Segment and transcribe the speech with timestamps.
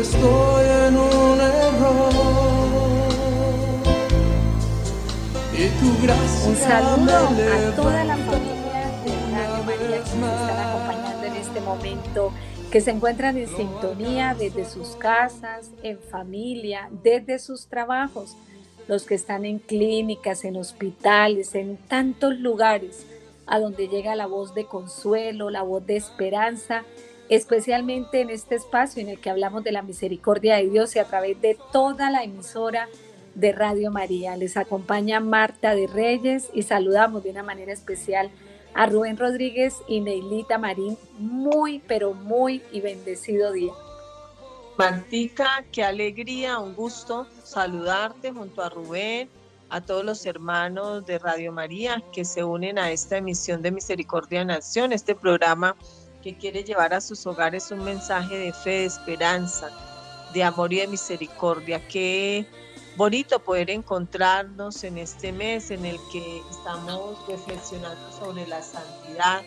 [0.00, 2.12] estoy en un error.
[5.52, 10.68] Y tu gracia Un saludo a toda la familia de Radio María que nos están
[10.68, 12.32] acompañando en este momento,
[12.70, 18.36] que se encuentran en sintonía desde sus casas, en familia, desde sus trabajos,
[18.88, 23.04] los que están en clínicas, en hospitales, en tantos lugares
[23.46, 26.84] a donde llega la voz de consuelo, la voz de esperanza,
[27.30, 31.04] especialmente en este espacio en el que hablamos de la misericordia de Dios y a
[31.04, 32.88] través de toda la emisora
[33.36, 34.36] de Radio María.
[34.36, 38.30] Les acompaña Marta de Reyes y saludamos de una manera especial
[38.74, 40.98] a Rubén Rodríguez y Neilita Marín.
[41.18, 43.72] Muy, pero muy y bendecido día.
[44.76, 49.28] Martica, qué alegría, un gusto saludarte junto a Rubén,
[49.68, 54.44] a todos los hermanos de Radio María que se unen a esta emisión de Misericordia
[54.44, 55.76] Nación, este programa
[56.22, 59.70] que quiere llevar a sus hogares un mensaje de fe, de esperanza,
[60.32, 61.86] de amor y de misericordia.
[61.88, 62.46] Qué
[62.96, 69.42] bonito poder encontrarnos en este mes en el que estamos reflexionando sobre la santidad,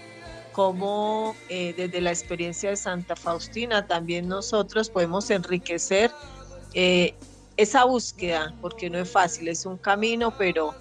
[0.52, 6.12] cómo eh, desde la experiencia de Santa Faustina también nosotros podemos enriquecer
[6.74, 7.14] eh,
[7.58, 10.74] esa búsqueda, porque no es fácil, es un camino, pero,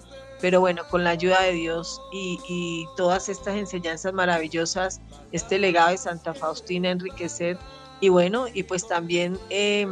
[0.43, 4.99] pero bueno, con la ayuda de Dios y, y todas estas enseñanzas maravillosas,
[5.31, 7.57] este legado de Santa Faustina, enriquecer
[8.01, 9.87] y bueno, y pues también eh,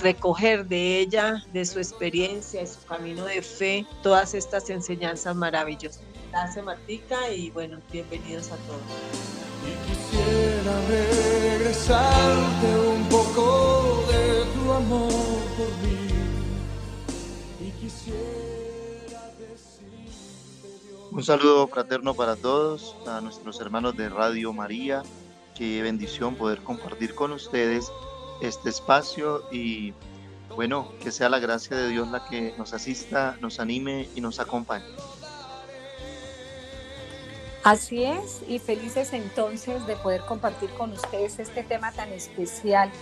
[0.00, 6.00] recoger de ella, de su experiencia, de su camino de fe, todas estas enseñanzas maravillosas.
[6.30, 8.80] Gracias Martica y bueno, bienvenidos a todos.
[9.62, 15.10] Y quisiera regresarte un poco de tu amor
[15.58, 16.08] por mí.
[17.60, 18.57] Y quisiera.
[21.18, 25.02] Un saludo fraterno para todos, a nuestros hermanos de Radio María.
[25.56, 27.90] Qué bendición poder compartir con ustedes
[28.40, 29.94] este espacio y
[30.54, 34.38] bueno, que sea la gracia de Dios la que nos asista, nos anime y nos
[34.38, 34.86] acompañe.
[37.64, 42.92] Así es, y felices entonces de poder compartir con ustedes este tema tan especial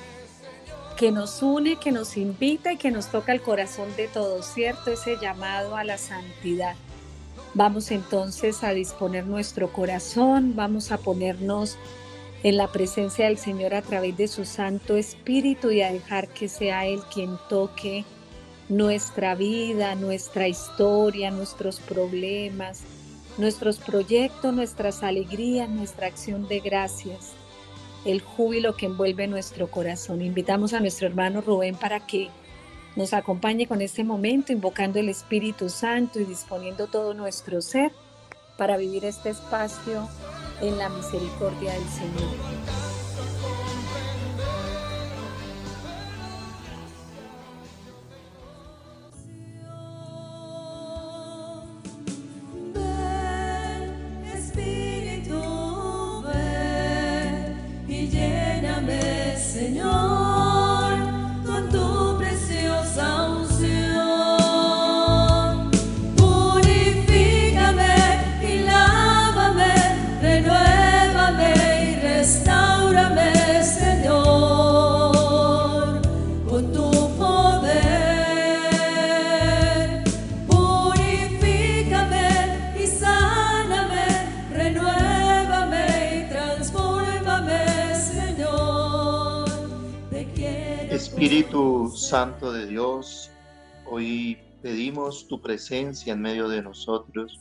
[0.96, 4.90] que nos une, que nos invita y que nos toca el corazón de todos, ¿cierto?
[4.90, 6.76] Ese llamado a la santidad.
[7.56, 11.78] Vamos entonces a disponer nuestro corazón, vamos a ponernos
[12.42, 16.50] en la presencia del Señor a través de su Santo Espíritu y a dejar que
[16.50, 18.04] sea Él quien toque
[18.68, 22.82] nuestra vida, nuestra historia, nuestros problemas,
[23.38, 27.32] nuestros proyectos, nuestras alegrías, nuestra acción de gracias,
[28.04, 30.20] el júbilo que envuelve nuestro corazón.
[30.20, 32.28] Invitamos a nuestro hermano Rubén para que
[32.96, 37.92] nos acompañe con este momento, invocando el Espíritu Santo y disponiendo todo nuestro ser
[38.56, 40.08] para vivir este espacio
[40.62, 42.95] en la misericordia del Señor.
[92.06, 93.32] Santo de Dios,
[93.84, 97.40] hoy pedimos tu presencia en medio de nosotros.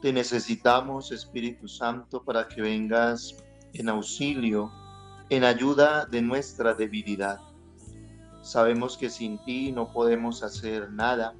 [0.00, 3.36] Te necesitamos, Espíritu Santo, para que vengas
[3.74, 4.72] en auxilio,
[5.28, 7.38] en ayuda de nuestra debilidad.
[8.40, 11.34] Sabemos que sin ti no podemos hacer nada.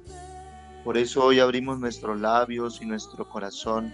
[0.83, 3.91] Por eso hoy abrimos nuestros labios y nuestro corazón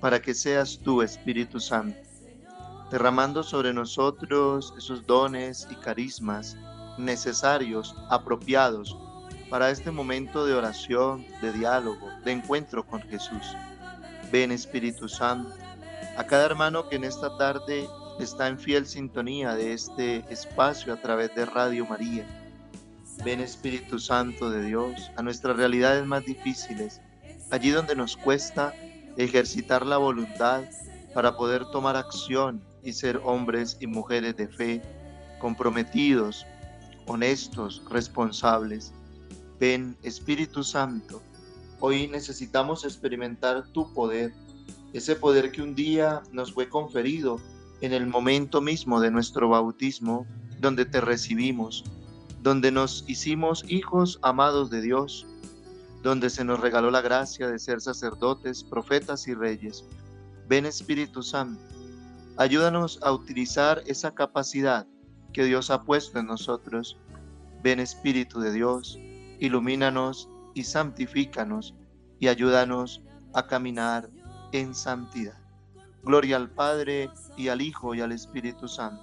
[0.00, 1.98] para que seas tú, Espíritu Santo,
[2.92, 6.56] derramando sobre nosotros esos dones y carismas
[6.98, 8.96] necesarios, apropiados
[9.50, 13.54] para este momento de oración, de diálogo, de encuentro con Jesús.
[14.30, 15.54] Ven Espíritu Santo,
[16.16, 17.86] a cada hermano que en esta tarde
[18.18, 22.24] está en fiel sintonía de este espacio a través de Radio María.
[23.24, 27.00] Ven Espíritu Santo de Dios a nuestras realidades más difíciles,
[27.50, 28.74] allí donde nos cuesta
[29.16, 30.62] ejercitar la voluntad
[31.14, 34.82] para poder tomar acción y ser hombres y mujeres de fe,
[35.38, 36.46] comprometidos,
[37.12, 38.92] honestos, responsables.
[39.60, 41.22] Ven Espíritu Santo,
[41.80, 44.32] hoy necesitamos experimentar tu poder,
[44.92, 47.40] ese poder que un día nos fue conferido
[47.80, 50.26] en el momento mismo de nuestro bautismo,
[50.60, 51.84] donde te recibimos,
[52.42, 55.26] donde nos hicimos hijos amados de Dios,
[56.02, 59.84] donde se nos regaló la gracia de ser sacerdotes, profetas y reyes.
[60.48, 61.62] Ven Espíritu Santo,
[62.36, 64.86] ayúdanos a utilizar esa capacidad
[65.32, 66.98] que Dios ha puesto en nosotros.
[67.62, 68.98] Ven Espíritu de Dios,
[69.38, 71.74] ilumínanos y santifícanos
[72.18, 73.02] y ayúdanos
[73.34, 74.08] a caminar
[74.52, 75.38] en santidad.
[76.02, 79.02] Gloria al Padre y al Hijo y al Espíritu Santo.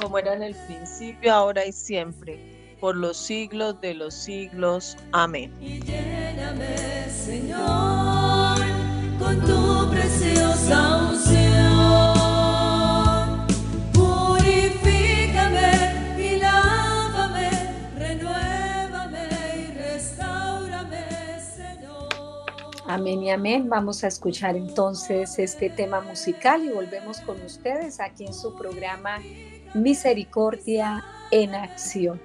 [0.00, 4.96] Como era en el principio, ahora y siempre, por los siglos de los siglos.
[5.12, 5.52] Amén.
[5.60, 8.58] Y lléname, Señor,
[9.18, 11.51] con tu preciosa unción.
[22.92, 23.70] Amén y amén.
[23.70, 29.18] Vamos a escuchar entonces este tema musical y volvemos con ustedes aquí en su programa
[29.72, 32.20] Misericordia en Acción.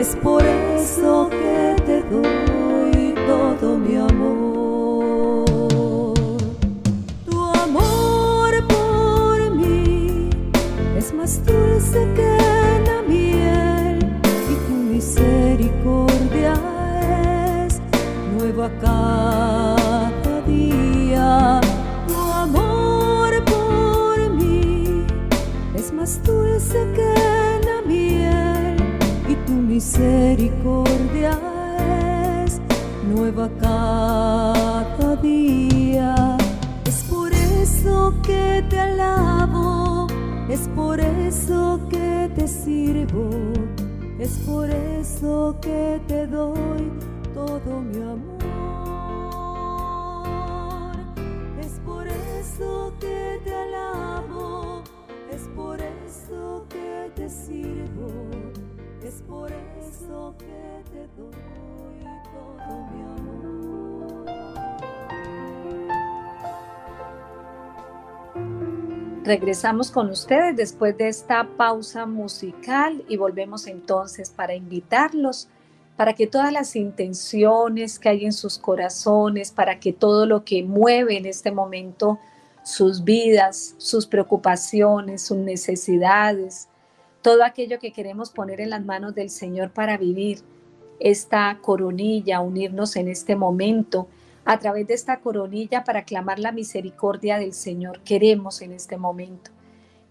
[0.00, 5.44] Es por eso que te doy todo mi amor.
[7.26, 10.30] Tu amor por mí
[10.96, 12.38] es más dulce que
[12.86, 13.98] la miel
[14.50, 16.54] y tu misericordia
[17.66, 17.78] es
[18.38, 19.59] nueva cada
[29.80, 31.30] misericordia
[32.44, 32.60] es
[33.14, 36.36] nueva cada día.
[36.84, 40.06] Es por eso que te alabo,
[40.50, 43.30] es por eso que te sirvo,
[44.18, 46.92] es por eso que te doy
[47.32, 48.38] todo mi amor.
[51.58, 54.82] Es por eso que te alabo,
[55.32, 58.10] es por eso que te sirvo,
[59.26, 61.30] por eso que te todo
[62.92, 63.30] mi amor.
[69.24, 75.48] Regresamos con ustedes después de esta pausa musical y volvemos entonces para invitarlos
[76.00, 80.62] para que todas las intenciones que hay en sus corazones, para que todo lo que
[80.62, 82.18] mueve en este momento
[82.62, 86.69] sus vidas, sus preocupaciones, sus necesidades,
[87.22, 90.40] todo aquello que queremos poner en las manos del Señor para vivir
[90.98, 94.08] esta coronilla, unirnos en este momento
[94.44, 98.00] a través de esta coronilla para clamar la misericordia del Señor.
[98.00, 99.50] Queremos en este momento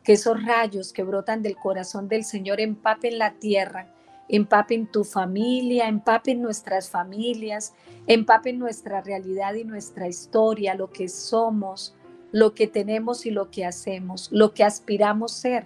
[0.04, 3.94] que esos rayos que brotan del corazón del Señor empapen la tierra,
[4.28, 7.74] empapen tu familia, empapen nuestras familias,
[8.08, 11.96] empapen nuestra realidad y nuestra historia, lo que somos,
[12.32, 15.66] lo que tenemos y lo que hacemos, lo que aspiramos ser,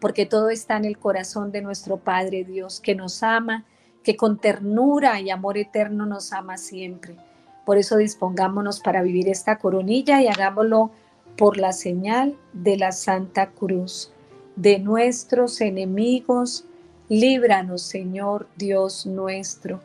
[0.00, 3.64] porque todo está en el corazón de nuestro Padre Dios, que nos ama,
[4.02, 7.16] que con ternura y amor eterno nos ama siempre.
[7.64, 10.90] Por eso dispongámonos para vivir esta coronilla y hagámoslo
[11.36, 14.12] por la señal de la Santa Cruz.
[14.56, 16.64] De nuestros enemigos,
[17.08, 19.80] líbranos, Señor Dios nuestro.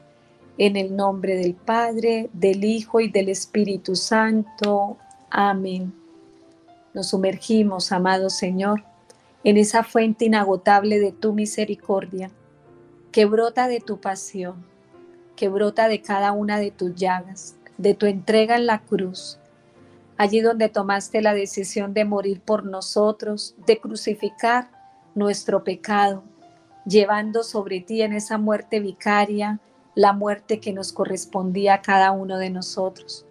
[0.57, 4.97] En el nombre del Padre, del Hijo y del Espíritu Santo.
[5.29, 5.93] Amén.
[6.93, 8.83] Nos sumergimos, amado Señor,
[9.43, 12.31] en esa fuente inagotable de tu misericordia,
[13.11, 14.65] que brota de tu pasión,
[15.35, 19.39] que brota de cada una de tus llagas, de tu entrega en la cruz,
[20.17, 24.69] allí donde tomaste la decisión de morir por nosotros, de crucificar
[25.15, 26.23] nuestro pecado,
[26.85, 29.59] llevando sobre ti en esa muerte vicaria
[29.95, 33.25] la muerte que nos correspondía a cada uno de nosotros.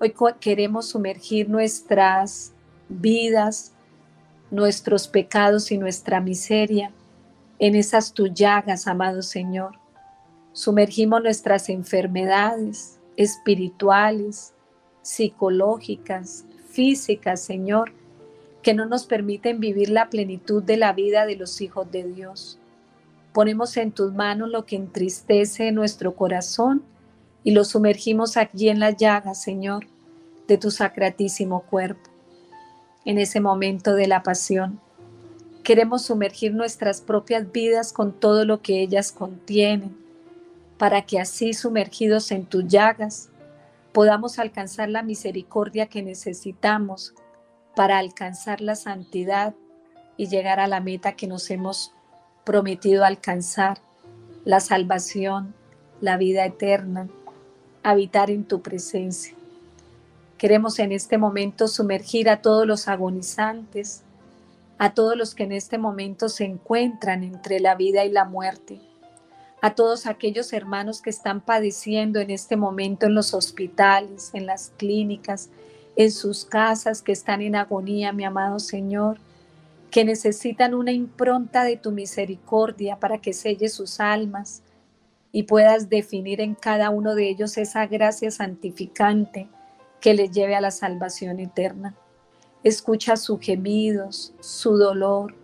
[0.00, 2.52] Hoy queremos sumergir nuestras
[2.88, 3.72] vidas,
[4.56, 6.90] nuestros pecados y nuestra miseria
[7.58, 9.78] en esas tuyagas, amado Señor.
[10.52, 14.54] Sumergimos nuestras enfermedades espirituales,
[15.02, 17.92] psicológicas, físicas, Señor,
[18.62, 22.58] que no nos permiten vivir la plenitud de la vida de los hijos de Dios.
[23.32, 26.82] Ponemos en tus manos lo que entristece nuestro corazón
[27.44, 29.86] y lo sumergimos aquí en las llagas, Señor,
[30.48, 32.15] de tu sacratísimo cuerpo.
[33.06, 34.80] En ese momento de la pasión,
[35.62, 39.96] queremos sumergir nuestras propias vidas con todo lo que ellas contienen,
[40.76, 43.28] para que así sumergidos en tus llagas
[43.92, 47.14] podamos alcanzar la misericordia que necesitamos
[47.76, 49.54] para alcanzar la santidad
[50.16, 51.92] y llegar a la meta que nos hemos
[52.42, 53.78] prometido alcanzar,
[54.44, 55.54] la salvación,
[56.00, 57.08] la vida eterna,
[57.84, 59.35] habitar en tu presencia.
[60.38, 64.02] Queremos en este momento sumergir a todos los agonizantes,
[64.76, 68.78] a todos los que en este momento se encuentran entre la vida y la muerte,
[69.62, 74.72] a todos aquellos hermanos que están padeciendo en este momento en los hospitales, en las
[74.76, 75.48] clínicas,
[75.96, 79.18] en sus casas, que están en agonía, mi amado Señor,
[79.90, 84.62] que necesitan una impronta de tu misericordia para que selle sus almas
[85.32, 89.48] y puedas definir en cada uno de ellos esa gracia santificante
[90.06, 91.96] que les lleve a la salvación eterna.
[92.62, 95.34] Escucha sus gemidos, su dolor,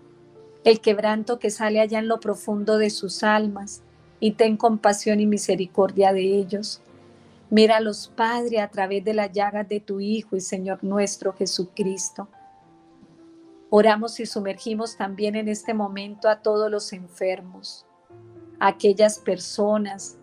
[0.62, 3.83] el quebranto que sale allá en lo profundo de sus almas
[4.21, 6.81] y ten compasión y misericordia de ellos.
[7.50, 12.28] Míralos, Padre, a través de las llagas de tu Hijo y Señor nuestro Jesucristo.
[13.69, 17.85] Oramos y sumergimos también en este momento a todos los enfermos,
[18.61, 20.19] a aquellas personas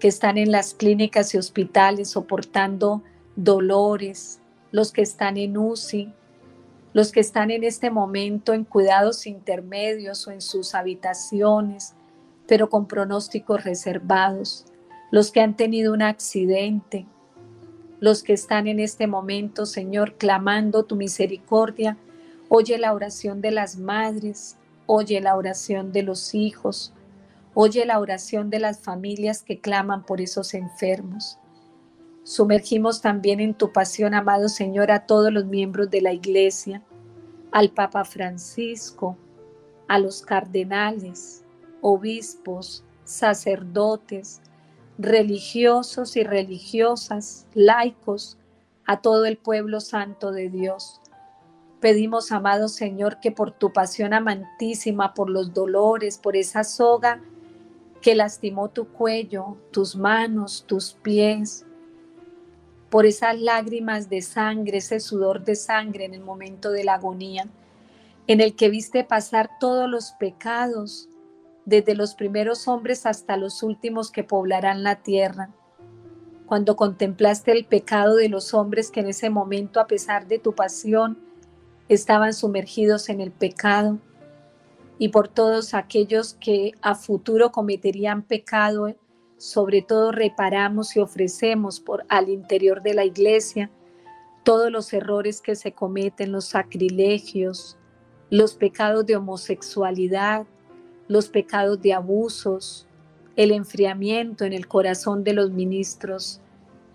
[0.00, 3.04] que están en las clínicas y hospitales soportando
[3.36, 6.12] dolores, los que están en UCI,
[6.92, 11.94] los que están en este momento en cuidados intermedios o en sus habitaciones,
[12.46, 14.66] pero con pronósticos reservados,
[15.10, 17.06] los que han tenido un accidente,
[18.00, 21.96] los que están en este momento, Señor, clamando tu misericordia.
[22.48, 26.92] Oye la oración de las madres, oye la oración de los hijos,
[27.54, 31.38] oye la oración de las familias que claman por esos enfermos.
[32.24, 36.82] Sumergimos también en tu pasión, amado Señor, a todos los miembros de la iglesia,
[37.52, 39.18] al Papa Francisco,
[39.88, 41.44] a los cardenales,
[41.82, 44.40] obispos, sacerdotes,
[44.96, 48.38] religiosos y religiosas, laicos,
[48.86, 51.02] a todo el pueblo santo de Dios.
[51.80, 57.20] Pedimos, amado Señor, que por tu pasión amantísima, por los dolores, por esa soga
[58.00, 61.66] que lastimó tu cuello, tus manos, tus pies,
[62.94, 67.48] por esas lágrimas de sangre, ese sudor de sangre en el momento de la agonía,
[68.28, 71.08] en el que viste pasar todos los pecados,
[71.64, 75.50] desde los primeros hombres hasta los últimos que poblarán la tierra.
[76.46, 80.54] Cuando contemplaste el pecado de los hombres que en ese momento, a pesar de tu
[80.54, 81.18] pasión,
[81.88, 83.98] estaban sumergidos en el pecado,
[85.00, 88.94] y por todos aquellos que a futuro cometerían pecado
[89.38, 93.70] sobre todo reparamos y ofrecemos por al interior de la iglesia
[94.44, 97.76] todos los errores que se cometen, los sacrilegios,
[98.30, 100.46] los pecados de homosexualidad,
[101.08, 102.86] los pecados de abusos,
[103.36, 106.40] el enfriamiento en el corazón de los ministros,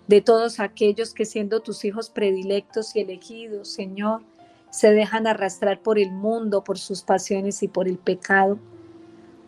[0.07, 4.21] de todos aquellos que siendo tus hijos predilectos y elegidos, Señor,
[4.69, 8.59] se dejan arrastrar por el mundo, por sus pasiones y por el pecado.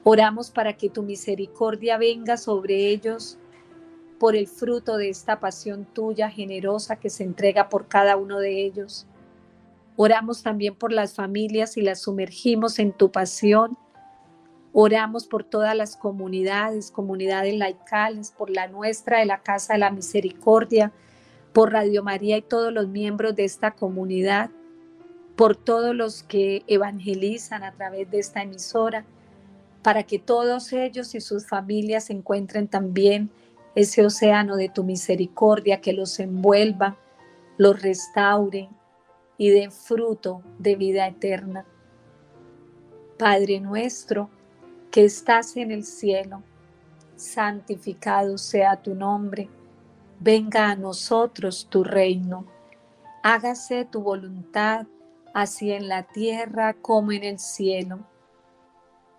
[0.03, 3.37] Oramos para que tu misericordia venga sobre ellos
[4.19, 8.65] por el fruto de esta pasión tuya generosa que se entrega por cada uno de
[8.65, 9.05] ellos.
[9.95, 13.77] Oramos también por las familias y las sumergimos en tu pasión.
[14.73, 19.91] Oramos por todas las comunidades, comunidades laicales, por la nuestra de la Casa de la
[19.91, 20.91] Misericordia,
[21.53, 24.49] por Radio María y todos los miembros de esta comunidad,
[25.35, 29.05] por todos los que evangelizan a través de esta emisora
[29.81, 33.31] para que todos ellos y sus familias encuentren también
[33.75, 36.97] ese océano de tu misericordia que los envuelva,
[37.57, 38.69] los restaure
[39.37, 41.65] y dé fruto de vida eterna.
[43.17, 44.29] Padre nuestro,
[44.91, 46.43] que estás en el cielo,
[47.15, 49.49] santificado sea tu nombre,
[50.19, 52.45] venga a nosotros tu reino,
[53.23, 54.85] hágase tu voluntad,
[55.33, 58.10] así en la tierra como en el cielo.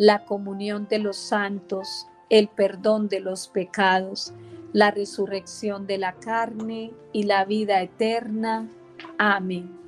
[0.00, 4.32] la comunión de los santos, el perdón de los pecados,
[4.72, 8.66] la resurrección de la carne y la vida eterna.
[9.18, 9.78] Amén.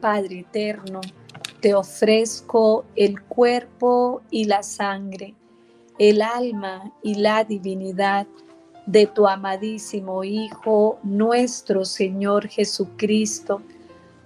[0.00, 1.00] Padre eterno,
[1.60, 5.34] te ofrezco el cuerpo y la sangre,
[5.98, 8.28] el alma y la divinidad
[8.86, 13.62] de tu amadísimo Hijo, nuestro Señor Jesucristo,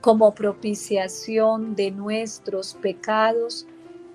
[0.02, 3.66] como propiciación de nuestros pecados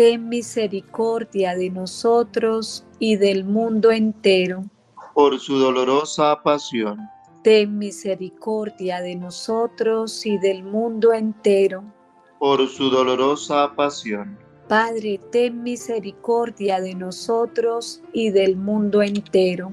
[0.00, 4.64] Ten misericordia de nosotros y del mundo entero.
[5.12, 7.06] Por su dolorosa pasión.
[7.44, 11.84] Ten misericordia de nosotros y del mundo entero.
[12.38, 14.38] Por su dolorosa pasión.
[14.68, 19.70] Padre, ten misericordia de nosotros y del mundo entero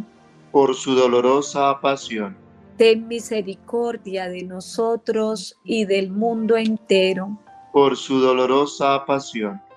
[0.52, 2.36] por su dolorosa pasión.
[2.76, 7.40] Ten misericordia de nosotros y del mundo entero.
[7.72, 9.62] Por su dolorosa pasión.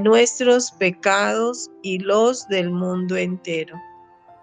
[0.00, 3.76] nuestros pecados y los del mundo entero,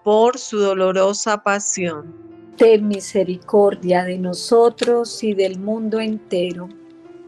[0.04, 2.16] por su dolorosa pasión.
[2.58, 6.68] Ten misericordia de nosotros y del mundo entero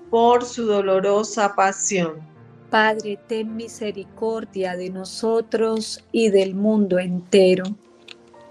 [0.09, 2.27] por su dolorosa pasión.
[2.69, 7.63] Padre, ten misericordia de nosotros y del mundo entero.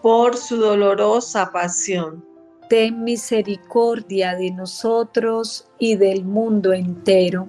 [0.03, 2.25] Por su dolorosa pasión.
[2.69, 7.49] Ten misericordia de nosotros y del mundo entero.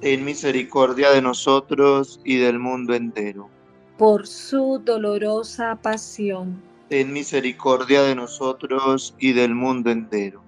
[0.00, 3.48] Ten misericordia de nosotros y del mundo entero.
[3.98, 6.62] Por su dolorosa pasión.
[6.88, 10.42] Ten misericordia de nosotros y del mundo entero.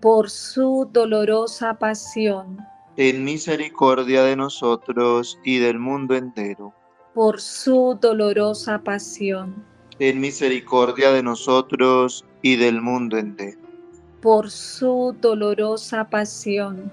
[0.00, 2.58] Por su dolorosa pasión
[3.00, 6.74] ten misericordia de nosotros y del mundo entero.
[7.14, 9.64] Por su dolorosa pasión.
[9.98, 13.58] Ten misericordia de nosotros y del mundo entero.
[14.20, 16.92] Por su dolorosa pasión.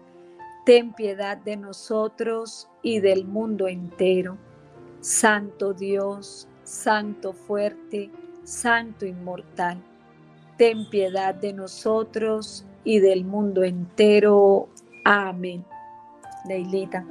[0.71, 4.37] ten piedad de nosotros y del mundo entero.
[5.01, 8.09] Santo Dios, Santo fuerte,
[8.45, 9.83] Santo inmortal,
[10.55, 14.69] ten piedad de nosotros y del mundo entero.
[15.03, 15.65] Amén.
[16.45, 17.05] Neilita.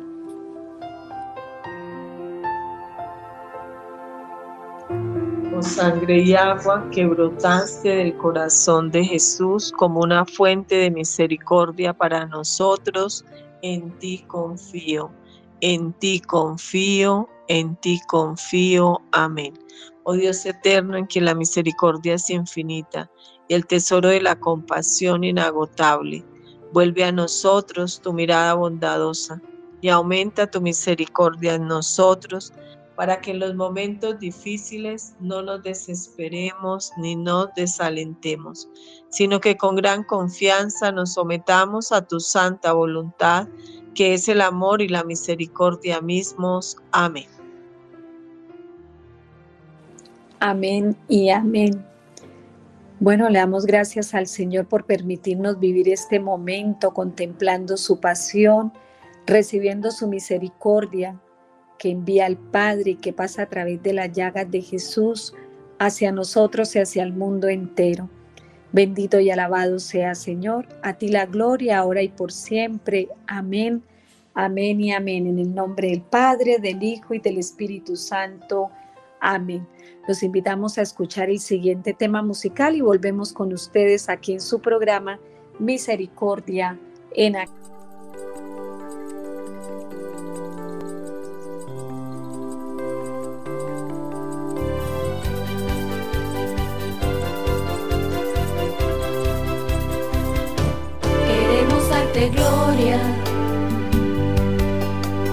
[5.55, 11.93] Oh sangre y agua que brotaste del corazón de Jesús como una fuente de misericordia
[11.93, 13.27] para nosotros,
[13.63, 15.13] en ti confío,
[15.61, 19.01] en ti confío, en ti confío.
[19.13, 19.55] Amén.
[20.05, 23.11] Oh Dios eterno, en que la misericordia es infinita
[23.49, 26.25] y el tesoro de la compasión inagotable.
[26.73, 29.43] Vuelve a nosotros tu mirada bondadosa
[29.81, 32.53] y aumenta tu misericordia en nosotros
[33.01, 38.69] para que en los momentos difíciles no nos desesperemos ni nos desalentemos,
[39.09, 43.49] sino que con gran confianza nos sometamos a tu santa voluntad,
[43.95, 46.77] que es el amor y la misericordia mismos.
[46.93, 47.25] Amén.
[50.41, 51.83] Amén y amén.
[52.99, 58.75] Bueno, le damos gracias al Señor por permitirnos vivir este momento contemplando su pasión,
[59.25, 61.19] recibiendo su misericordia
[61.81, 65.33] que envía al Padre y que pasa a través de las llagas de Jesús
[65.79, 68.11] hacia nosotros y hacia el mundo entero.
[68.71, 73.09] Bendito y alabado sea Señor, a ti la gloria ahora y por siempre.
[73.27, 73.83] Amén,
[74.35, 75.27] amén y amén.
[75.27, 78.71] En el nombre del Padre, del Hijo y del Espíritu Santo.
[79.19, 79.67] Amén.
[80.07, 84.61] Los invitamos a escuchar el siguiente tema musical y volvemos con ustedes aquí en su
[84.61, 85.19] programa
[85.59, 86.79] Misericordia
[87.15, 88.50] en Acción.
[102.19, 102.99] Gloria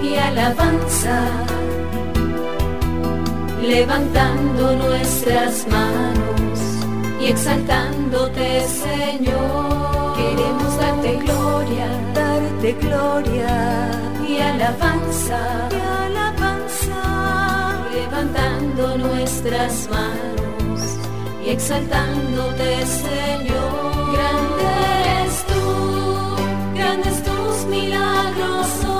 [0.03, 1.23] y alabanza,
[3.61, 6.59] levantando nuestras manos
[7.19, 10.15] y exaltándote, Señor.
[10.15, 13.91] Queremos darte gloria, darte gloria
[14.27, 20.81] y alabanza, y alabanza, levantando nuestras manos
[21.43, 23.97] y exaltándote, Señor.
[27.69, 28.93] Milagroso,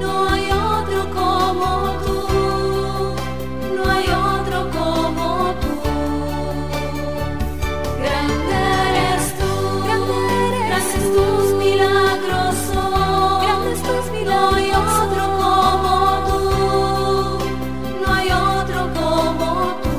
[0.00, 1.68] no hay otro como
[2.04, 2.18] tú,
[3.76, 5.26] no hay otro como
[5.62, 5.74] tú.
[8.02, 9.50] Grande eres tú,
[9.84, 10.16] grande
[10.66, 11.26] eres tú.
[11.58, 12.80] Milagroso,
[13.42, 13.94] grande eres tú.
[14.24, 15.94] No hay otro como
[16.28, 16.40] tú,
[18.02, 19.48] no hay otro como
[19.82, 19.94] tú.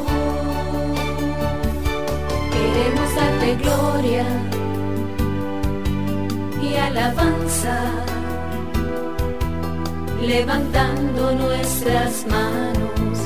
[2.52, 4.26] Queremos darte gloria
[10.28, 13.19] levantando nuestras manos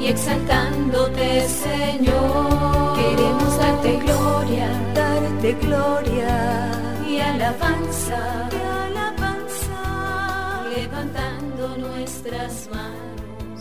[0.00, 2.96] y exaltándote, Señor.
[2.96, 6.70] Queremos darte gloria, darte gloria
[7.08, 13.60] y alabanza, y alabanza, levantando nuestras manos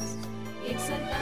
[0.66, 1.18] y exaltando.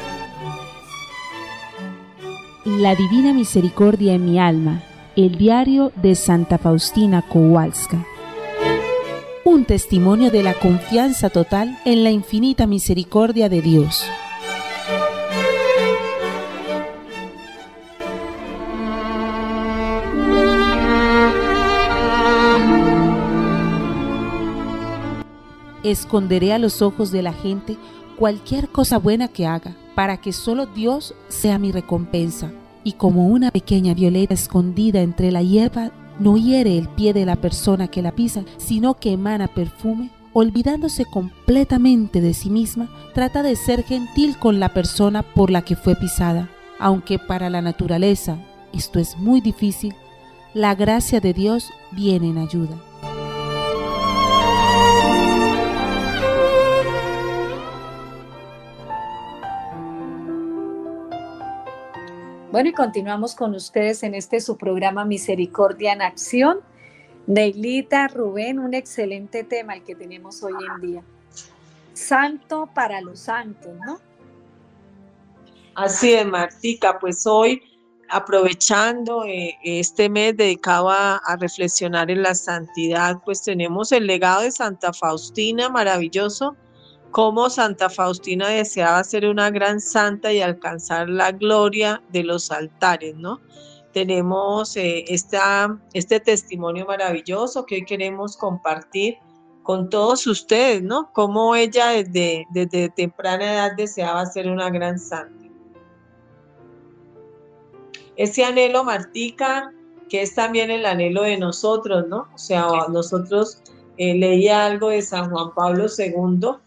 [2.66, 4.84] La divina misericordia en mi alma,
[5.16, 8.06] el diario de Santa Faustina Kowalska
[9.56, 14.04] un testimonio de la confianza total en la infinita misericordia de Dios.
[25.84, 27.78] Esconderé a los ojos de la gente
[28.18, 32.52] cualquier cosa buena que haga, para que solo Dios sea mi recompensa.
[32.84, 37.36] Y como una pequeña violeta escondida entre la hierba no hiere el pie de la
[37.36, 43.56] persona que la pisa, sino que emana perfume, olvidándose completamente de sí misma, trata de
[43.56, 46.50] ser gentil con la persona por la que fue pisada.
[46.80, 48.38] Aunque para la naturaleza
[48.74, 49.96] esto es muy difícil,
[50.54, 52.76] la gracia de Dios viene en ayuda.
[62.56, 66.62] Bueno, y continuamos con ustedes en este su programa Misericordia en Acción.
[67.28, 71.04] Neilita, Rubén, un excelente tema el que tenemos hoy en día.
[71.92, 74.00] Santo para los santos, ¿no?
[75.76, 77.62] Así es, Martica, pues hoy
[78.08, 84.44] aprovechando eh, este mes dedicado a, a, reflexionar en la santidad, pues tenemos el legado
[84.44, 86.56] de Santa Faustina, maravilloso,
[87.16, 93.16] cómo Santa Faustina deseaba ser una gran santa y alcanzar la gloria de los altares,
[93.16, 93.40] ¿no?
[93.94, 99.16] Tenemos eh, esta, este testimonio maravilloso que hoy queremos compartir
[99.64, 101.10] con todos ustedes, ¿no?
[101.14, 105.48] Cómo ella desde, desde temprana edad deseaba ser una gran santa.
[108.18, 109.72] Ese anhelo, Martica,
[110.10, 112.28] que es también el anhelo de nosotros, ¿no?
[112.36, 113.62] O sea, nosotros
[113.96, 116.65] eh, leía algo de San Juan Pablo II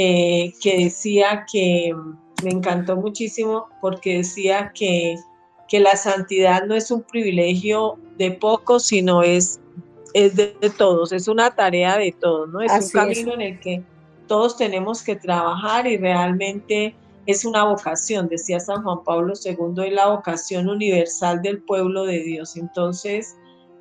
[0.00, 1.92] eh, que decía que
[2.44, 5.16] me encantó muchísimo porque decía que,
[5.66, 9.60] que la santidad no es un privilegio de pocos, sino es,
[10.14, 12.60] es de, todos, es una tarea de todos, ¿no?
[12.60, 13.82] Es un camino en el que
[14.28, 16.94] todos tenemos que trabajar y realmente
[17.26, 22.20] es una vocación, decía San Juan Pablo II, es la vocación universal del pueblo de
[22.20, 22.56] Dios.
[22.56, 23.36] Entonces,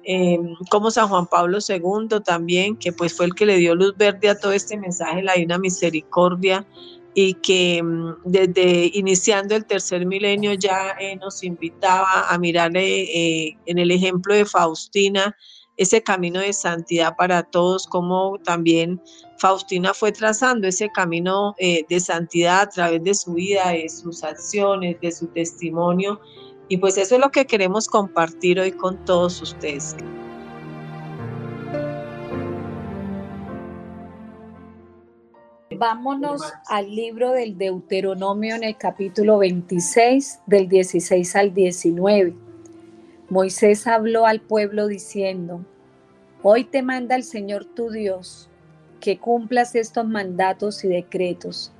[0.10, 3.96] em, como San Juan Pablo II también, que pues fue el que le dio luz
[3.98, 6.66] verde a todo este mensaje, la una misericordia,
[7.14, 13.58] y que mm, desde iniciando el tercer milenio ya eh, nos invitaba a mirar eh,
[13.66, 15.36] en el ejemplo de Faustina
[15.78, 19.02] ese camino de santidad para todos, como también
[19.38, 24.24] Faustina fue trazando ese camino eh, de santidad a través de su vida, de sus
[24.24, 26.20] acciones, de su testimonio.
[26.70, 29.96] Y pues eso es lo que queremos compartir hoy con todos ustedes.
[35.80, 42.34] Vámonos al libro del Deuteronomio en el capítulo 26, del 16 al 19.
[43.30, 45.64] Moisés habló al pueblo diciendo,
[46.42, 48.50] Hoy te manda el Señor tu Dios
[49.00, 51.72] que cumplas estos mandatos y decretos.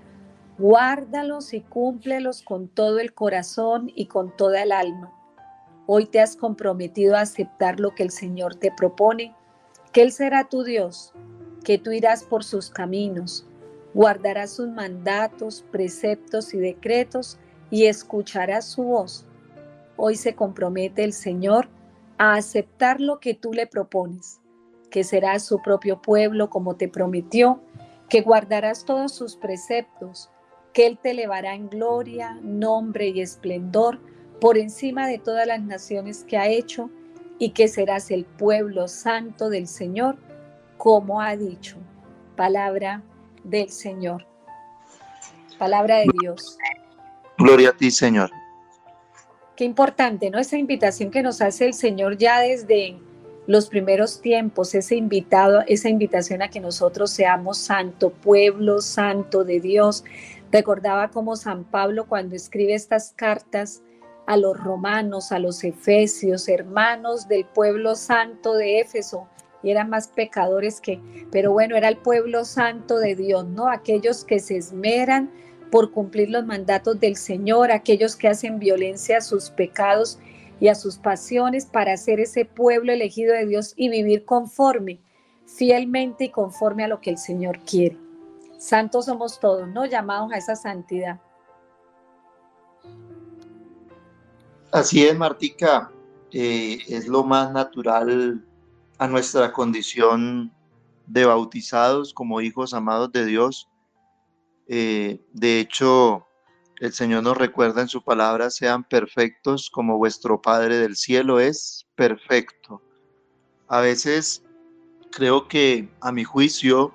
[0.58, 5.14] Guárdalos y cúmplelos con todo el corazón y con toda el alma.
[5.86, 9.36] Hoy te has comprometido a aceptar lo que el Señor te propone,
[9.94, 11.14] que Él será tu Dios,
[11.64, 13.48] que tú irás por sus caminos
[13.98, 17.40] guardarás sus mandatos, preceptos y decretos
[17.72, 19.26] y escucharás su voz.
[19.96, 21.68] Hoy se compromete el Señor
[22.20, 24.40] a aceptar lo que tú le propones,
[24.92, 27.60] que serás su propio pueblo como te prometió,
[28.08, 30.30] que guardarás todos sus preceptos,
[30.78, 33.98] que Él te elevará en gloria, nombre y esplendor
[34.40, 36.92] por encima de todas las naciones que ha hecho,
[37.40, 40.18] y que serás el pueblo santo del Señor,
[40.78, 41.78] como ha dicho.
[42.36, 43.02] Palabra
[43.44, 44.28] del Señor.
[45.58, 46.60] Palabra de Dios.
[47.40, 48.30] Gloria a ti, Señor.
[49.56, 50.38] Qué importante, ¿no?
[50.38, 53.00] Esa invitación que nos hace el Señor ya desde
[53.48, 59.60] los primeros tiempos, ese invitado, esa invitación a que nosotros seamos santo pueblo, santo de
[59.60, 60.04] Dios.
[60.52, 63.84] Recordaba como San Pablo cuando escribe estas cartas
[64.26, 69.28] a los romanos, a los efesios, hermanos del pueblo santo de Éfeso,
[69.64, 73.70] y eran más pecadores que, pero bueno, era el pueblo santo de Dios, ¿no?
[73.70, 75.32] Aquellos que se esmeran
[75.72, 80.20] por cumplir los mandatos del Señor, aquellos que hacen violencia a sus pecados
[80.60, 85.00] y a sus pasiones para ser ese pueblo elegido de Dios y vivir conforme,
[85.46, 88.07] fielmente y conforme a lo que el Señor quiere.
[88.58, 89.86] Santos somos todos, ¿no?
[89.86, 91.20] Llamados a esa santidad.
[94.72, 95.92] Así es, Martica.
[96.32, 98.46] Eh, es lo más natural
[98.98, 100.52] a nuestra condición
[101.06, 103.70] de bautizados como hijos amados de Dios.
[104.68, 106.28] Eh, de hecho,
[106.80, 111.88] el Señor nos recuerda en su palabra, sean perfectos como vuestro Padre del cielo es
[111.96, 112.82] perfecto.
[113.68, 114.44] A veces
[115.12, 116.94] creo que a mi juicio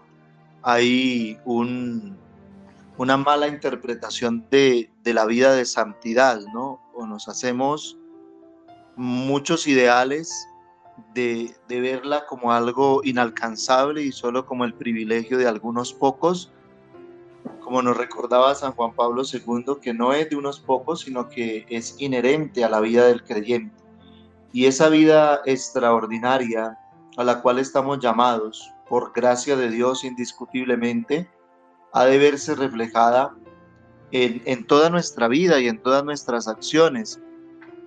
[0.63, 2.17] hay un,
[2.97, 6.81] una mala interpretación de, de la vida de santidad, ¿no?
[6.95, 7.99] O nos hacemos
[8.97, 10.49] muchos ideales
[11.15, 16.53] de, verla como algo inalcanzable y solo como el privilegio de algunos pocos,
[17.61, 21.67] como nos recordaba San Juan Pablo II, que no es de unos pocos, sino que
[21.69, 23.83] es inherente a la vida del creyente.
[24.53, 26.79] Y esa vida extraordinaria
[27.17, 31.29] a la cual estamos llamados, por gracia de Dios indiscutiblemente,
[31.93, 33.35] ha de verse reflejada
[34.11, 37.21] en, en toda nuestra vida y en todas nuestras acciones.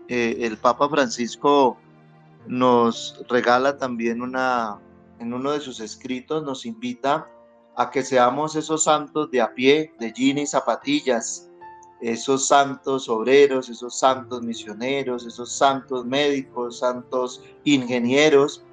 [0.08, 1.78] Eh, el Papa Francisco
[2.48, 4.80] nos regala también una,
[5.20, 7.28] en uno de sus escritos, nos invita
[7.76, 11.50] a que seamos esos santos de a pie, de jeans y zapatillas,
[12.02, 18.64] esos santos obreros, esos santos misioneros, esos santos médicos, santos ingenieros,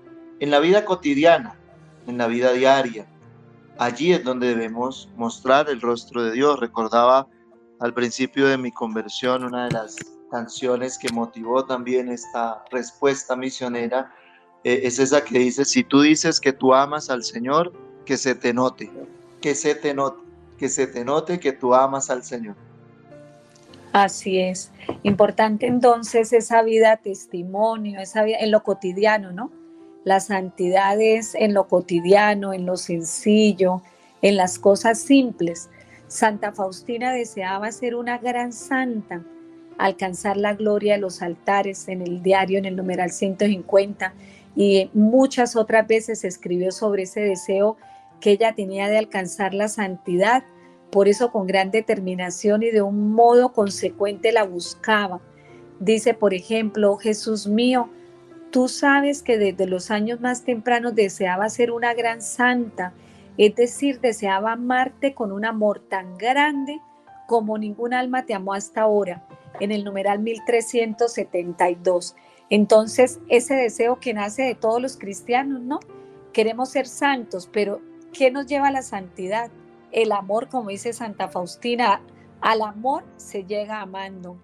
[0.40, 1.58] en la vida cotidiana,
[2.06, 3.06] en la vida diaria.
[3.78, 6.60] Allí es donde debemos mostrar el rostro de Dios.
[6.60, 7.26] Recordaba
[7.80, 9.96] al principio de mi conversión una de las
[10.30, 14.12] canciones que motivó también esta respuesta misionera
[14.64, 17.72] eh, es esa que dice, si tú dices que tú amas al Señor,
[18.04, 18.90] que se te note,
[19.40, 20.22] que se te note,
[20.56, 22.54] que se te note que tú amas al Señor.
[23.92, 24.70] Así es.
[25.02, 29.50] Importante entonces esa vida testimonio, esa vida en lo cotidiano, ¿no?
[30.04, 33.82] La santidad es en lo cotidiano, en lo sencillo,
[34.20, 35.70] en las cosas simples.
[36.08, 39.22] Santa Faustina deseaba ser una gran santa,
[39.78, 44.12] alcanzar la gloria de los altares en el diario, en el numeral 150,
[44.56, 47.76] y muchas otras veces escribió sobre ese deseo
[48.20, 50.44] que ella tenía de alcanzar la santidad.
[50.90, 55.20] Por eso con gran determinación y de un modo consecuente la buscaba.
[55.80, 57.88] Dice, por ejemplo, Jesús mío,
[58.52, 62.92] Tú sabes que desde los años más tempranos deseaba ser una gran santa,
[63.38, 66.78] es decir, deseaba amarte con un amor tan grande
[67.26, 69.26] como ningún alma te amó hasta ahora,
[69.58, 72.14] en el numeral 1372.
[72.50, 75.80] Entonces, ese deseo que nace de todos los cristianos, ¿no?
[76.34, 77.80] Queremos ser santos, pero
[78.12, 79.50] ¿qué nos lleva a la santidad?
[79.92, 82.02] El amor, como dice Santa Faustina,
[82.42, 84.36] al amor se llega amando.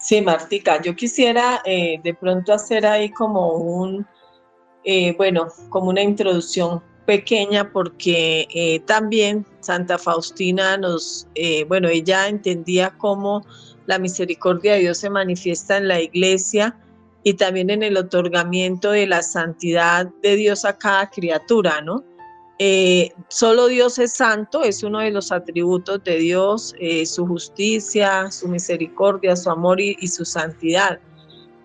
[0.00, 4.06] Sí, Martica, yo quisiera eh, de pronto hacer ahí como un,
[4.82, 11.28] eh, bueno, como una introducción pequeña porque eh, también Santa Faustina nos,
[11.68, 13.44] bueno, ella entendía cómo
[13.86, 16.78] la misericordia de Dios se manifiesta en la iglesia
[17.22, 22.04] y también en el otorgamiento de la santidad de Dios a cada criatura, ¿no?
[22.62, 28.30] Eh, solo Dios es santo, es uno de los atributos de Dios, eh, su justicia,
[28.30, 31.00] su misericordia, su amor y, su santidad.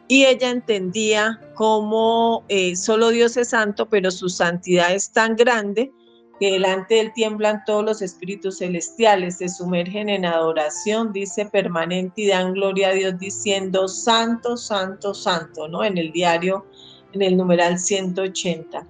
[0.07, 5.91] Y ella entendía cómo eh, solo Dios es santo, pero su santidad es tan grande
[6.39, 12.21] que delante de él tiemblan todos los espíritus celestiales, se sumergen en adoración, dice permanente
[12.21, 15.83] y dan gloria a Dios diciendo santo, santo, santo, ¿no?
[15.83, 16.65] En el diario,
[17.11, 18.87] en el numeral 180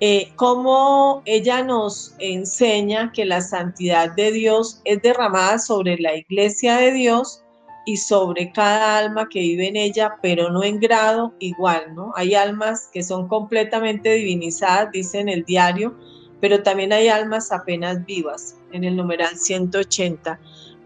[0.00, 6.76] eh, cómo ella nos enseña que la santidad de Dios es derramada sobre la iglesia
[6.78, 7.44] de Dios
[7.84, 12.12] y sobre cada alma que vive en ella, pero no en grado igual, ¿no?
[12.16, 15.94] Hay almas que son completamente divinizadas, dice en el diario,
[16.40, 20.40] pero también hay almas apenas vivas, en el numeral 180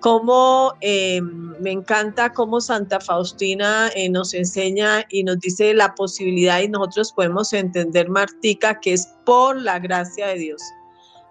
[0.05, 6.61] cómo eh, me encanta cómo Santa Faustina eh, nos enseña y nos dice la posibilidad
[6.61, 10.61] y nosotros podemos entender, Martica, que es por la gracia de Dios,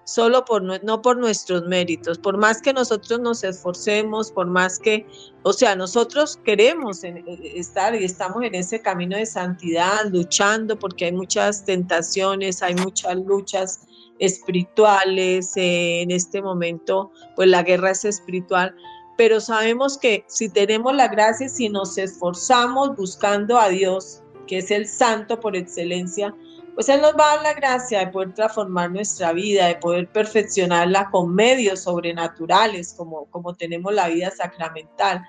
[0.05, 5.05] solo por no por nuestros méritos, por más que nosotros nos esforcemos, por más que,
[5.43, 11.05] o sea, nosotros queremos eh, estar y estamos en ese camino de santidad, luchando porque
[11.05, 13.81] hay muchas tentaciones, hay muchas luchas
[14.19, 18.75] espirituales, en este momento pues la guerra es espiritual,
[19.17, 24.71] pero sabemos que si tenemos la gracia, si nos esforzamos buscando a Dios, que es
[24.71, 26.33] el santo por excelencia,
[26.73, 30.11] pues Él nos va a dar la gracia de poder transformar nuestra vida, de poder
[30.11, 35.23] perfeccionarla con medios sobrenaturales, como, como tenemos la vida sacramental.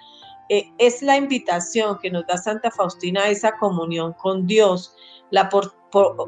[0.49, 4.95] Eh, es la invitación que nos da Santa Faustina a esa comunión con Dios,
[5.30, 5.51] la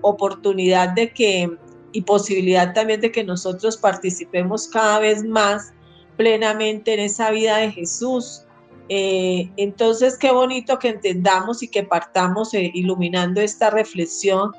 [0.03, 1.59] oportunidad de que
[1.93, 5.73] y posibilidad también de que nosotros participemos cada vez más
[6.17, 8.45] plenamente en esa vida de Jesús.
[8.89, 14.53] Eh, entonces, qué bonito que entendamos y que partamos eh, iluminando esta reflexión.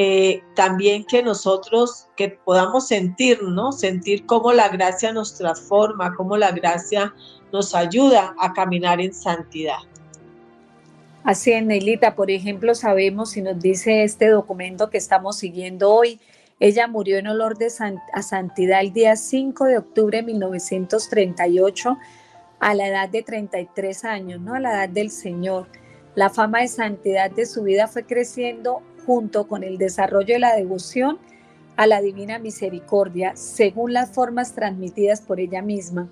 [0.00, 3.72] Eh, también que nosotros, que podamos sentir, ¿no?
[3.72, 7.12] Sentir cómo la gracia nos transforma, cómo la gracia
[7.52, 9.78] nos ayuda a caminar en santidad.
[11.24, 16.20] Así es, Neilita, por ejemplo, sabemos y nos dice este documento que estamos siguiendo hoy,
[16.60, 17.68] ella murió en olor de
[18.12, 21.98] a santidad el día 5 de octubre de 1938
[22.58, 24.54] a la edad de 33 años, ¿no?
[24.54, 25.68] A la edad del Señor.
[26.16, 30.56] La fama de santidad de su vida fue creciendo junto con el desarrollo de la
[30.56, 31.18] devoción
[31.76, 36.10] a la divina misericordia, según las formas transmitidas por ella misma.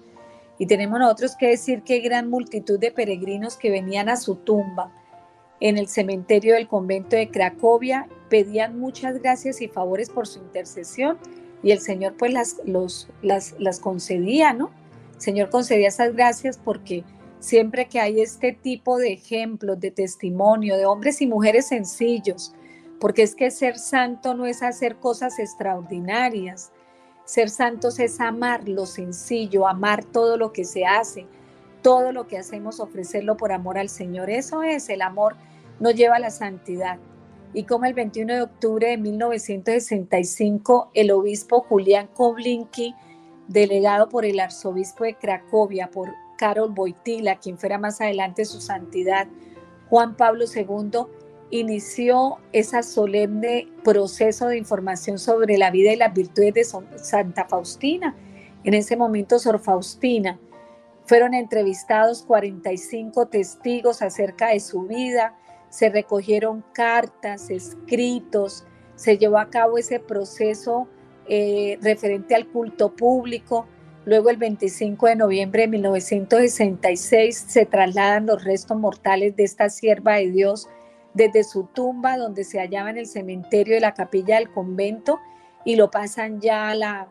[0.59, 4.93] Y tenemos nosotros que decir que gran multitud de peregrinos que venían a su tumba
[5.59, 11.19] en el cementerio del convento de Cracovia, pedían muchas gracias y favores por su intercesión
[11.63, 14.71] y el Señor pues las, los, las, las concedía, ¿no?
[15.15, 17.05] El Señor concedía esas gracias porque
[17.41, 22.53] siempre que hay este tipo de ejemplos, de testimonio, de hombres y mujeres sencillos,
[23.01, 26.73] porque es que ser santo no es hacer cosas extraordinarias,
[27.25, 31.27] ser santos es amar lo sencillo, amar todo lo que se hace,
[31.83, 34.31] todo lo que hacemos, ofrecerlo por amor al Señor.
[34.31, 35.37] Eso es, el amor
[35.81, 36.99] nos lleva a la santidad.
[37.57, 42.95] Y como el 21 de octubre de 1965, el obispo Julián Koblinki,
[43.49, 49.27] delegado por el arzobispo de Cracovia, por Karol Wojtyla, quien fuera más adelante su santidad,
[49.89, 51.07] Juan Pablo II,
[51.49, 56.65] inició ese solemne proceso de información sobre la vida y las virtudes de
[56.99, 58.15] Santa Faustina.
[58.65, 60.39] En ese momento, Sor Faustina,
[61.07, 65.39] fueron entrevistados 45 testigos acerca de su vida,
[65.77, 68.65] se recogieron cartas, escritos,
[68.95, 70.89] se llevó a cabo ese proceso
[71.29, 73.67] eh, referente al culto público.
[74.07, 80.15] Luego el 25 de noviembre de 1966 se trasladan los restos mortales de esta sierva
[80.15, 80.67] de Dios
[81.13, 85.21] desde su tumba donde se hallaba en el cementerio de la capilla del convento
[85.67, 87.09] y lo pasan ya a la,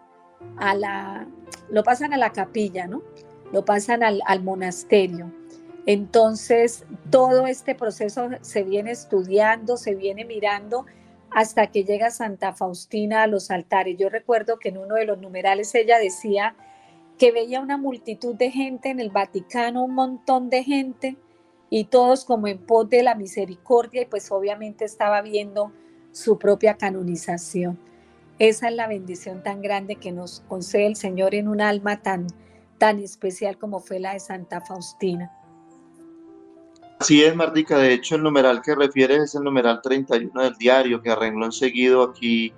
[0.58, 1.28] a la,
[1.70, 3.04] lo pasan a la capilla, ¿no?
[3.54, 5.32] Lo pasan al, al monasterio.
[5.86, 10.86] Entonces, todo este proceso se viene estudiando, se viene mirando
[11.30, 13.98] hasta que llega Santa Faustina a los altares.
[13.98, 16.56] Yo recuerdo que en uno de los numerales ella decía
[17.18, 21.18] que veía una multitud de gente en el Vaticano, un montón de gente,
[21.70, 25.72] y todos como en pos de la misericordia, y pues obviamente estaba viendo
[26.12, 27.78] su propia canonización.
[28.40, 32.28] Esa es la bendición tan grande que nos concede el Señor en un alma tan,
[32.78, 35.32] tan especial como fue la de Santa Faustina.
[37.06, 37.78] Así es, Martica.
[37.78, 41.52] De hecho, el numeral que refieres es el numeral 31 del diario, que a renglón
[41.52, 42.52] seguido aquí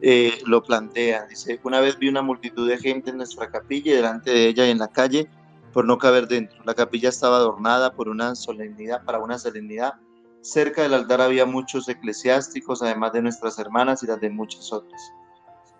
[0.00, 1.26] eh, lo plantea.
[1.26, 4.64] Dice, una vez vi una multitud de gente en nuestra capilla y delante de ella
[4.68, 5.28] y en la calle
[5.72, 6.62] por no caber dentro.
[6.64, 9.94] La capilla estaba adornada por una solemnidad, para una solemnidad.
[10.40, 15.02] Cerca del altar había muchos eclesiásticos, además de nuestras hermanas y las de muchas otras.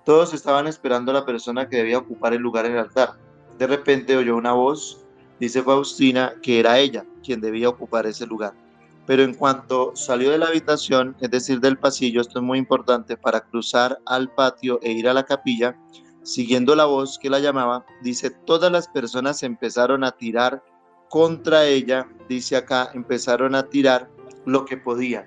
[0.04, 3.12] Todos estaban esperando a la persona que debía ocupar el lugar en el altar.
[3.56, 5.06] De repente oyó una voz
[5.38, 8.54] dice Faustina que era ella quien debía ocupar ese lugar.
[9.06, 13.16] Pero en cuanto salió de la habitación, es decir, del pasillo, esto es muy importante,
[13.16, 15.76] para cruzar al patio e ir a la capilla,
[16.22, 20.62] siguiendo la voz que la llamaba, dice, todas las personas empezaron a tirar
[21.08, 24.08] contra ella, dice acá, empezaron a tirar
[24.44, 25.26] lo que podían.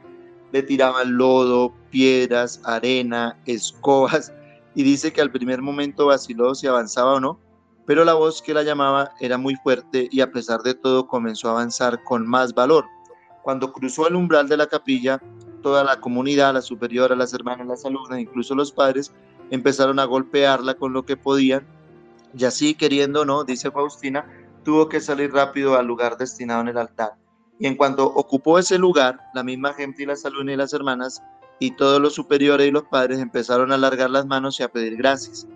[0.52, 4.32] Le tiraban lodo, piedras, arena, escobas,
[4.76, 7.40] y dice que al primer momento vaciló si avanzaba o no,
[7.86, 11.50] pero la voz que la llamaba era muy fuerte y a pesar de todo comenzó
[11.50, 12.86] a avanzar con más valor.
[13.42, 15.22] Cuando cruzó el umbral de la capilla,
[15.62, 19.14] toda la comunidad, la superiora, las hermanas, las alumnas, incluso los padres,
[19.50, 21.66] empezaron a golpearla con lo que podían
[22.36, 24.26] y así queriendo no, dice Faustina,
[24.64, 27.14] tuvo que salir rápido al lugar destinado en el altar.
[27.60, 31.22] Y en cuanto ocupó ese lugar, la misma gente y las alumnas y las hermanas
[31.60, 34.98] y todos los superiores y los padres empezaron a alargar las manos y a pedir
[34.98, 35.48] gracias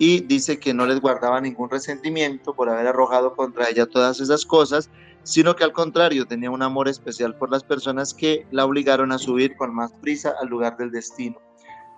[0.00, 4.46] y dice que no les guardaba ningún resentimiento por haber arrojado contra ella todas esas
[4.46, 4.88] cosas,
[5.24, 9.18] sino que al contrario tenía un amor especial por las personas que la obligaron a
[9.18, 11.36] subir con más prisa al lugar del destino.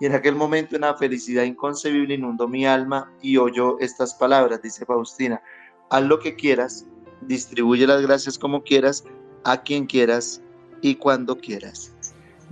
[0.00, 4.84] Y en aquel momento una felicidad inconcebible inundó mi alma y oyó estas palabras, dice
[4.84, 5.40] Faustina,
[5.88, 6.84] haz lo que quieras,
[7.20, 9.04] distribuye las gracias como quieras,
[9.44, 10.42] a quien quieras
[10.80, 11.91] y cuando quieras.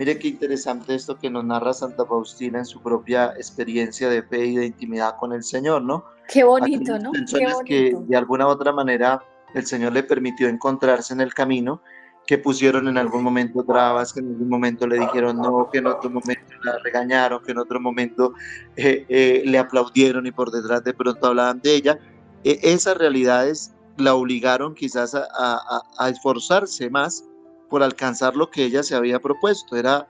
[0.00, 4.46] Mire qué interesante esto que nos narra Santa Faustina en su propia experiencia de fe
[4.46, 6.06] y de intimidad con el Señor, ¿no?
[6.26, 7.12] Qué bonito, ¿no?
[7.12, 7.60] Qué bonito.
[7.66, 9.22] que de alguna u otra manera
[9.54, 11.82] el Señor le permitió encontrarse en el camino,
[12.26, 15.88] que pusieron en algún momento trabas, que en algún momento le dijeron no, que en
[15.88, 18.32] otro momento la regañaron, que en otro momento
[18.76, 21.98] eh, eh, le aplaudieron y por detrás de pronto hablaban de ella.
[22.42, 27.26] E, esas realidades la obligaron quizás a, a esforzarse más
[27.70, 29.76] por alcanzar lo que ella se había propuesto.
[29.76, 30.06] Era,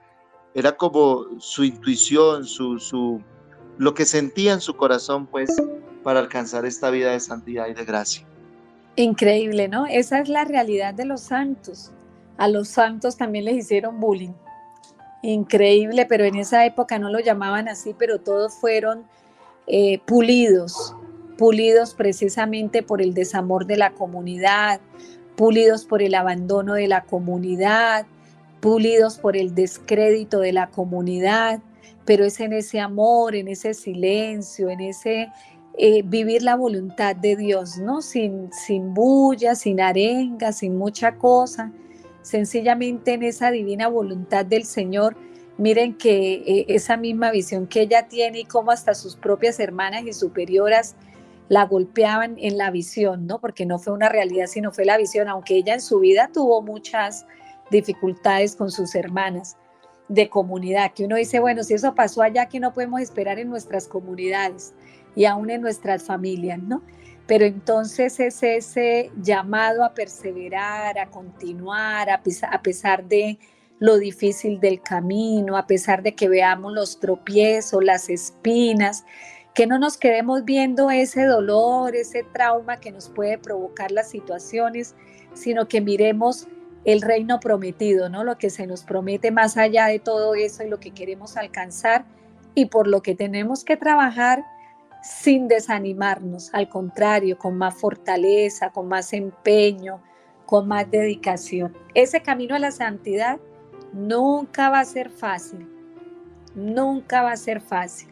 [0.55, 3.23] era como su intuición, su, su,
[3.79, 5.51] lo que sentía en su corazón, pues,
[6.03, 8.27] para alcanzar esta vida de santidad y de gracia.
[8.97, 9.87] Increíble, ¿no?
[9.87, 11.93] Esa es la realidad de los santos.
[12.39, 14.33] A los santos también les hicieron bullying.
[15.23, 19.05] Increíble, pero en esa época no lo llamaban así, pero todos fueron
[19.67, 20.97] eh, pulidos,
[21.37, 24.81] pulidos precisamente por el desamor de la comunidad,
[25.37, 28.07] pulidos por el abandono de la comunidad,
[28.61, 31.61] pulidos por el descrédito de la comunidad,
[32.05, 35.29] pero es en ese amor, en ese silencio, en ese
[35.79, 38.03] eh, vivir la voluntad de Dios, ¿no?
[38.03, 41.73] Sin, sin bulla, sin arenga, sin mucha cosa,
[42.23, 45.17] sencillamente en esa divina voluntad del Señor.
[45.57, 50.05] Miren que eh, esa misma visión que ella tiene y cómo hasta sus propias hermanas
[50.07, 50.97] y superioras
[51.51, 53.41] la golpeaban en la visión, ¿no?
[53.41, 56.63] Porque no fue una realidad, sino fue la visión, aunque ella en su vida tuvo
[56.63, 57.27] muchas
[57.73, 59.57] dificultades con sus hermanas
[60.07, 63.51] de comunidad, que uno dice, bueno, si eso pasó allá, que no podemos esperar en
[63.51, 64.75] nuestras comunidades
[65.17, 66.83] y aún en nuestras familias, ¿no?
[67.27, 73.41] Pero entonces es ese llamado a perseverar, a continuar, a pesar de
[73.81, 79.05] lo difícil del camino, a pesar de que veamos los tropiezos, las espinas,
[79.61, 84.95] que no nos quedemos viendo ese dolor, ese trauma que nos puede provocar las situaciones,
[85.35, 86.49] sino que miremos
[86.87, 88.25] el reino prometido, ¿no?
[88.25, 92.07] Lo que se nos promete más allá de todo eso y lo que queremos alcanzar
[92.55, 94.47] y por lo que tenemos que trabajar
[95.03, 100.01] sin desanimarnos, al contrario, con más fortaleza, con más empeño,
[100.47, 101.77] con más dedicación.
[101.93, 103.39] Ese camino a la santidad
[103.93, 105.69] Nunca va a ser fácil.
[106.55, 108.10] Nunca va a ser fácil.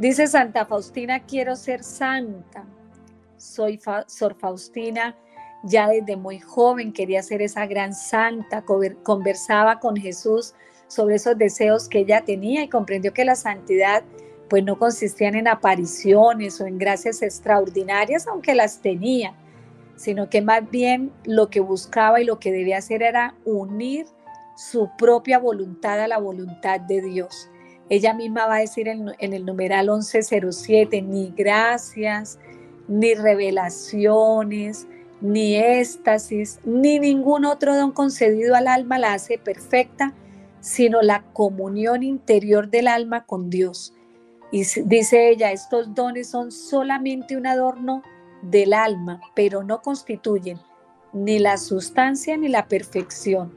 [0.00, 2.64] Dice Santa Faustina, quiero ser santa.
[3.36, 5.14] Soy Sor Faustina,
[5.62, 8.64] ya desde muy joven quería ser esa gran santa.
[9.02, 10.54] Conversaba con Jesús
[10.88, 14.02] sobre esos deseos que ella tenía y comprendió que la santidad
[14.48, 19.34] pues no consistían en apariciones o en gracias extraordinarias, aunque las tenía,
[19.96, 24.06] sino que más bien lo que buscaba y lo que debía hacer era unir
[24.56, 27.49] su propia voluntad a la voluntad de Dios.
[27.90, 32.38] Ella misma va a decir en, el numeral 1107, ni gracias,
[32.86, 34.86] ni revelaciones,
[35.20, 40.14] ni éxtasis, ni ningún otro don concedido al alma la hace perfecta,
[40.60, 43.92] sino la comunión interior del alma con Dios.
[44.52, 48.02] Y dice ella, estos dones son solamente un adorno
[48.42, 50.60] del alma, pero no constituyen
[51.12, 53.52] ni la sustancia ni la perfección.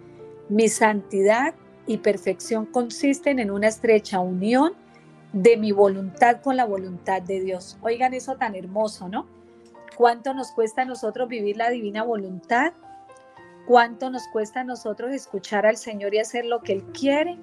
[0.50, 1.54] Mi santidad
[1.86, 4.74] y perfección consisten en una estrecha unión
[5.34, 7.78] de mi voluntad con la voluntad de Dios.
[7.82, 9.26] Oigan eso tan hermoso, ¿no?
[9.96, 12.74] ¿Cuánto nos cuesta a nosotros vivir la divina voluntad?
[13.68, 17.38] ¿Cuánto nos cuesta a nosotros escuchar al Señor y hacer lo que Él quiere?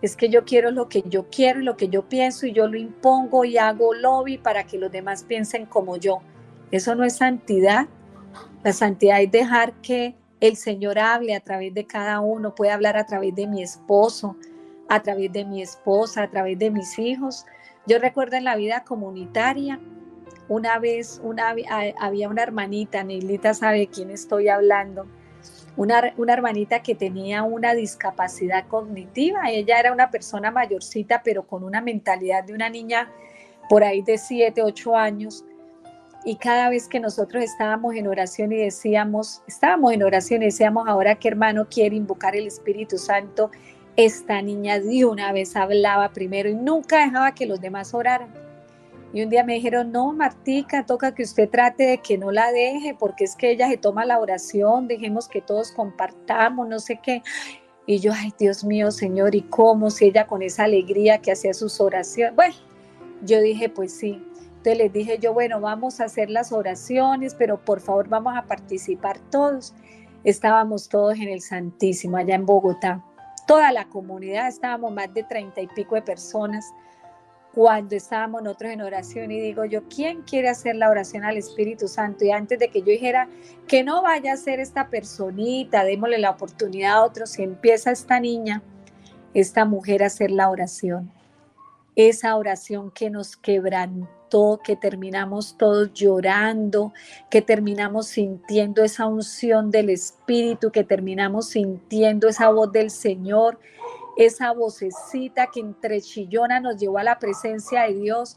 [0.00, 2.68] es que yo quiero lo que yo quiero y lo que yo pienso y yo
[2.68, 6.20] lo impongo y hago lobby para que los demás piensen como yo.
[6.70, 7.86] Eso no es santidad.
[8.62, 12.96] La santidad es dejar que el Señor hable a través de cada uno, puede hablar
[12.96, 14.36] a través de mi esposo,
[14.88, 17.44] a través de mi esposa, a través de mis hijos.
[17.86, 19.80] Yo recuerdo en la vida comunitaria,
[20.48, 21.20] una vez
[22.00, 25.06] había una hermanita, Neilita sabe de quién estoy hablando,
[25.76, 29.50] una, hermanita que tenía una discapacidad cognitiva.
[29.50, 33.12] Ella era una persona mayorcita, pero con una mentalidad de una niña
[33.68, 35.44] por ahí de 7, 8 años.
[36.28, 40.86] Y cada vez que nosotros estábamos en oración y decíamos, estábamos en oración y decíamos,
[40.86, 43.50] ahora que hermano quiere invocar el Espíritu Santo,
[43.96, 48.28] esta niña de una vez hablaba primero y nunca dejaba que los demás oraran.
[49.14, 52.52] Y un día me dijeron, no, Martica, toca que usted trate de que no la
[52.52, 57.00] deje, porque es que ella se toma la oración, dejemos que todos compartamos, no sé
[57.02, 57.22] qué.
[57.86, 59.88] Y yo, ay, Dios mío, Señor, ¿y cómo?
[59.88, 62.36] Si ella con esa alegría que hacía sus oraciones.
[62.36, 62.54] Bueno,
[63.22, 64.22] yo dije, pues sí.
[64.58, 68.42] Entonces les dije yo, bueno, vamos a hacer las oraciones, pero por favor vamos a
[68.42, 69.74] participar todos.
[70.24, 73.04] Estábamos todos en el Santísimo, allá en Bogotá.
[73.46, 76.74] Toda la comunidad, estábamos más de treinta y pico de personas
[77.54, 81.88] cuando estábamos nosotros en oración y digo yo, ¿quién quiere hacer la oración al Espíritu
[81.88, 82.24] Santo?
[82.24, 83.28] Y antes de que yo dijera
[83.66, 88.20] que no vaya a ser esta personita, démosle la oportunidad a otros, si empieza esta
[88.20, 88.62] niña,
[89.34, 91.10] esta mujer a hacer la oración.
[91.96, 94.08] Esa oración que nos quebrantó,
[94.62, 96.92] que terminamos todos llorando,
[97.30, 103.58] que terminamos sintiendo esa unción del Espíritu, que terminamos sintiendo esa voz del Señor,
[104.18, 108.36] esa vocecita que entre chillona nos llevó a la presencia de Dios.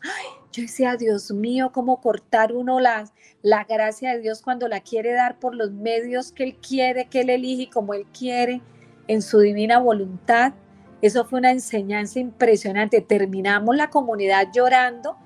[0.53, 3.11] yo decía, Dios mío, cómo cortar uno la,
[3.41, 7.21] la gracia de Dios cuando la quiere dar por los medios que Él quiere, que
[7.21, 8.61] Él elige como Él quiere,
[9.07, 10.53] en su divina voluntad.
[11.01, 13.01] Eso fue una enseñanza impresionante.
[13.01, 15.17] Terminamos la comunidad llorando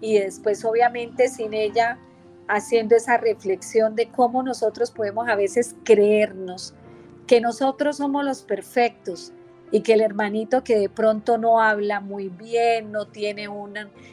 [0.00, 1.98] y después obviamente sin ella
[2.48, 6.74] haciendo esa reflexión de cómo nosotros podemos a veces creernos
[7.26, 9.32] que nosotros somos los perfectos,
[9.70, 13.48] y que el hermanito que de pronto no habla muy bien, no tiene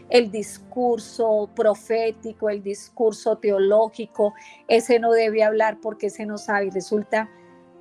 [0.09, 4.33] el discurso profético, el discurso teológico,
[4.67, 7.29] ese no debe hablar porque ese no sabe y resulta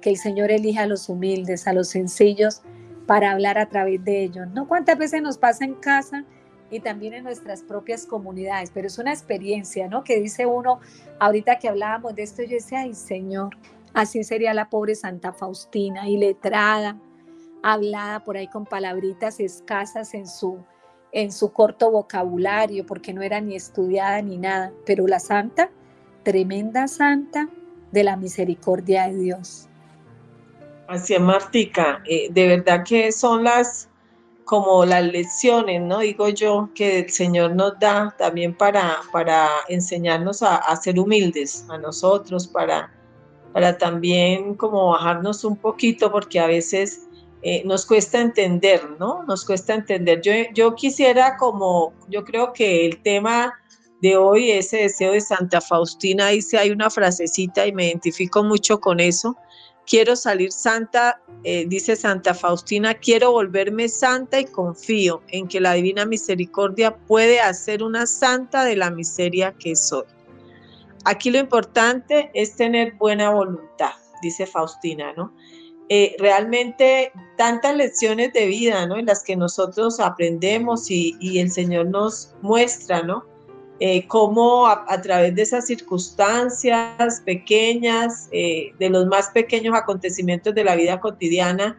[0.01, 2.63] que el Señor elige a los humildes, a los sencillos
[3.07, 4.47] para hablar a través de ellos.
[4.49, 6.25] ¿No cuántas veces nos pasa en casa
[6.71, 8.71] y también en nuestras propias comunidades?
[8.73, 10.05] Pero es una experiencia, ¿no?
[10.05, 10.81] Que dice uno,
[11.21, 13.57] ahorita que hablábamos de esto, yo decía, ay Señor,
[13.93, 16.99] así sería la pobre Santa Faustina, iletrada,
[17.63, 20.59] hablada por ahí con palabritas escasas en su,
[21.13, 25.71] en su corto vocabulario, porque no era ni estudiada ni nada, pero la santa,
[26.23, 27.49] tremenda santa
[27.91, 29.69] de la misericordia de Dios.
[30.89, 33.89] Así es, Martica, eh, de verdad que son las
[34.45, 36.01] como las lecciones, ¿no?
[36.01, 41.65] Digo yo, que el Señor nos da también para, para enseñarnos a, a ser humildes
[41.69, 42.93] a nosotros, para,
[43.53, 47.09] para también como bajarnos un poquito, porque a veces
[47.47, 49.23] eh, nos cuesta entender, ¿no?
[49.25, 50.23] Nos cuesta entender.
[50.23, 53.53] Yo, yo quisiera como, yo creo que el tema
[54.01, 58.81] de hoy, ese deseo de Santa Faustina, dice, hay una frasecita y me identifico mucho
[58.81, 59.37] con eso.
[59.87, 65.75] Quiero salir santa, eh, dice Santa Faustina, quiero volverme santa y confío en que la
[65.75, 70.05] divina misericordia puede hacer una santa de la miseria que soy.
[71.05, 75.35] Aquí lo importante es tener buena voluntad, dice Faustina, ¿no?
[75.89, 78.97] eh, realmente tantas lecciones de vida, ¿no?
[78.97, 83.25] En las que nosotros aprendemos y, el Señor nos muestra, ¿no?
[83.81, 90.65] Eh, cómo a, través de esas circunstancias pequeñas, eh, de los más pequeños acontecimientos de
[90.65, 91.79] la vida cotidiana,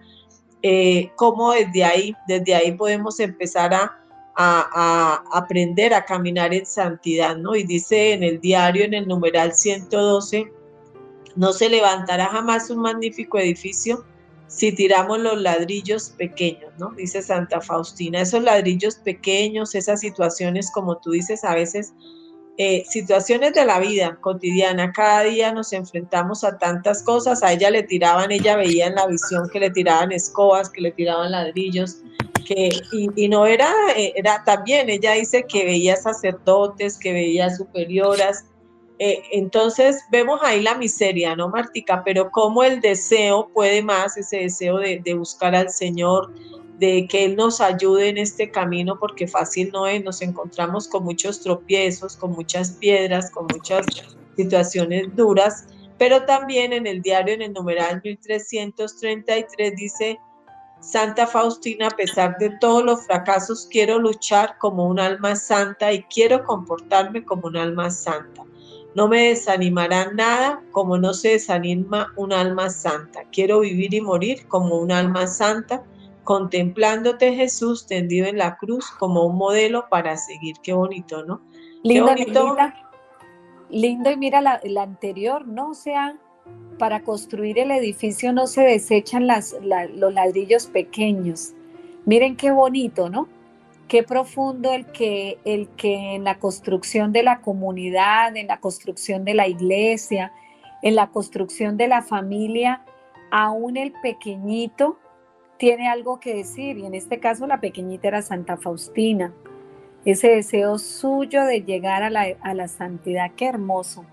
[1.16, 4.00] cómo desde ahí, desde ahí podemos empezar a,
[4.36, 7.56] a, aprender a caminar en santidad, ¿no?
[7.56, 10.52] Y dice en el diario, en el numeral 112,
[11.36, 14.06] no se levantará jamás un magnífico edificio
[14.48, 16.92] si tiramos los ladrillos pequeños, ¿no?
[16.92, 21.94] Dice Santa Faustina, esos ladrillos pequeños, esas situaciones, como tú dices, a veces,
[22.58, 27.70] eh, situaciones de la vida cotidiana, cada día nos enfrentamos a tantas cosas, a ella
[27.70, 31.98] le tiraban, ella veía en la visión que le tiraban escobas, que le tiraban ladrillos,
[32.46, 38.46] que, y, no era, eh, era también, ella dice que veía sacerdotes, que veía superioras,
[38.98, 42.04] eh, entonces vemos ahí la miseria, ¿no, Martica?
[42.06, 46.34] Pero cómo el deseo puede más, ese deseo de, buscar al Señor,
[46.80, 51.04] de que Él nos ayude en este camino, porque fácil no es, nos encontramos con
[51.04, 53.86] muchos tropiezos, con muchas piedras, con muchas
[54.38, 55.68] situaciones duras,
[55.98, 60.20] pero también en el diario, en el numeral 1333, dice,
[60.80, 66.04] Santa Faustina, a pesar de todos los fracasos, quiero luchar como un alma santa y
[66.04, 68.44] quiero comportarme como un alma santa.
[68.96, 73.24] No me desanimará nada como no se desanima un alma santa.
[73.32, 75.84] Quiero vivir y morir como un alma santa,
[76.24, 80.56] contemplándote Jesús tendido en la cruz como un modelo para seguir.
[80.64, 81.42] Qué bonito, ¿no?
[81.84, 82.16] Linda,
[83.70, 85.72] Linda, y mira la, anterior, ¿no?
[85.72, 86.18] O sea,
[86.80, 89.56] para construir el edificio no se desechan las,
[89.94, 91.54] los ladrillos pequeños.
[92.06, 93.28] Miren qué bonito, ¿no?
[93.88, 99.26] Qué profundo el que, el que en la construcción de la comunidad, en la construcción
[99.26, 100.32] de la iglesia,
[100.82, 102.82] en la construcción de la familia,
[103.32, 105.00] aún el pequeñito
[105.58, 109.34] tiene algo que decir, y en este caso la pequeñita era Santa Faustina,
[110.04, 114.06] ese deseo suyo de llegar a la, a la santidad, qué hermoso.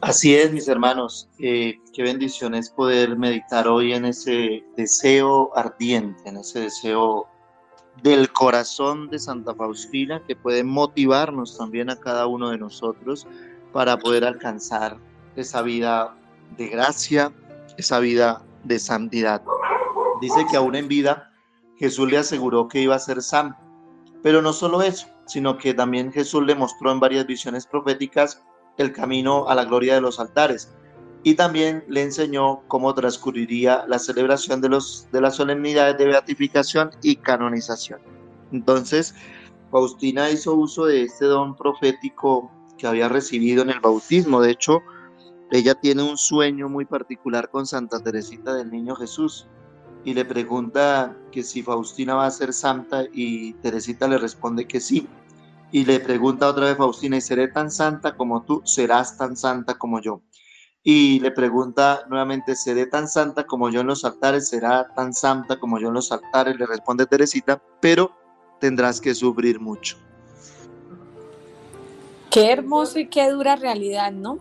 [0.00, 1.28] Así es, mis hermanos.
[1.40, 7.26] Eh, qué bendición es poder meditar hoy en ese deseo ardiente, en ese deseo
[8.04, 13.26] del corazón de Santa Faustina que puede motivarnos también a cada uno de nosotros
[13.72, 14.98] para poder alcanzar
[15.34, 16.16] esa vida
[16.56, 17.32] de gracia,
[17.76, 19.42] esa vida de santidad.
[20.20, 21.32] Dice que aún en vida
[21.76, 23.58] Jesús le aseguró que iba a ser santo,
[24.22, 28.44] pero no solo eso, sino que también Jesús le mostró en varias visiones proféticas
[28.78, 30.72] el camino a la gloria de los altares.
[31.24, 36.90] Y también le enseñó cómo transcurriría la celebración de, los, de las solemnidades de beatificación
[37.02, 38.00] y canonización.
[38.52, 39.14] Entonces,
[39.70, 44.40] Faustina hizo uso de este don profético que había recibido en el bautismo.
[44.40, 44.80] De hecho,
[45.50, 49.48] ella tiene un sueño muy particular con Santa Teresita del Niño Jesús
[50.04, 54.80] y le pregunta que si Faustina va a ser santa y Teresita le responde que
[54.80, 55.08] sí
[55.70, 58.62] y le pregunta otra vez Faustina, ¿y seré tan santa como tú?
[58.64, 60.22] ¿Serás tan santa como yo?
[60.82, 64.48] Y le pregunta nuevamente, ¿seré tan santa como yo en los altares?
[64.48, 66.56] ¿Será tan santa como yo en los altares?
[66.58, 68.12] Le responde Teresita, pero
[68.60, 69.98] tendrás que sufrir mucho.
[72.30, 74.38] Qué hermoso y qué dura realidad, ¿no?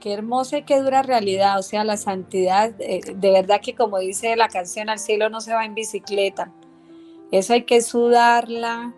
[0.00, 3.98] Qué hermosa y qué dura realidad, o sea, la santidad, eh, de verdad que como
[3.98, 6.50] dice la canción, al cielo no se va en bicicleta.
[7.30, 8.94] Eso hay que sudarla,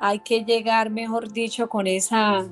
[0.00, 2.46] hay que llegar, mejor dicho, con esa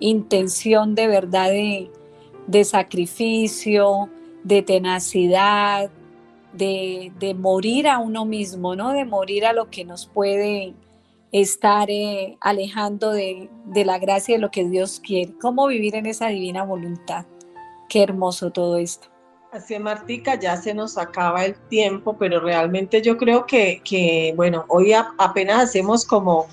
[0.00, 4.08] intención de verdad de, sacrificio,
[4.44, 5.90] de tenacidad,
[6.52, 8.92] de, morir a uno mismo, ¿no?
[8.92, 10.74] De morir a lo que nos puede
[11.30, 15.34] estar eh, alejando de, de, la gracia de lo que Dios quiere.
[15.40, 17.26] ¿Cómo vivir en esa divina voluntad?
[17.88, 19.08] Qué hermoso todo esto.
[19.52, 24.66] Así Martica, ya se nos acaba el tiempo, pero realmente yo creo que, que bueno,
[24.68, 26.46] hoy apenas hacemos como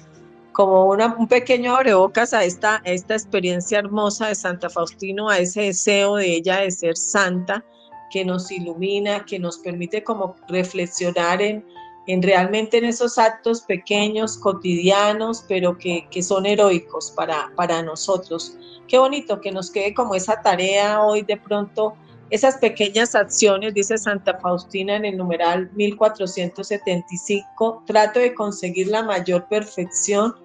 [0.55, 6.15] como un pequeño abrebocas a esta, esta experiencia hermosa de Santa Faustino, a ese deseo
[6.15, 7.65] de ella de ser santa,
[8.09, 11.65] que nos ilumina, que nos permite como reflexionar en,
[12.07, 18.57] en realmente en esos actos pequeños, cotidianos, pero que, que son heroicos para, para nosotros.
[18.87, 21.95] Qué bonito que nos quede como esa tarea hoy de pronto,
[22.29, 29.49] esas pequeñas acciones, dice Santa Faustina en el numeral 1475, trato de conseguir la mayor
[29.49, 30.44] perfección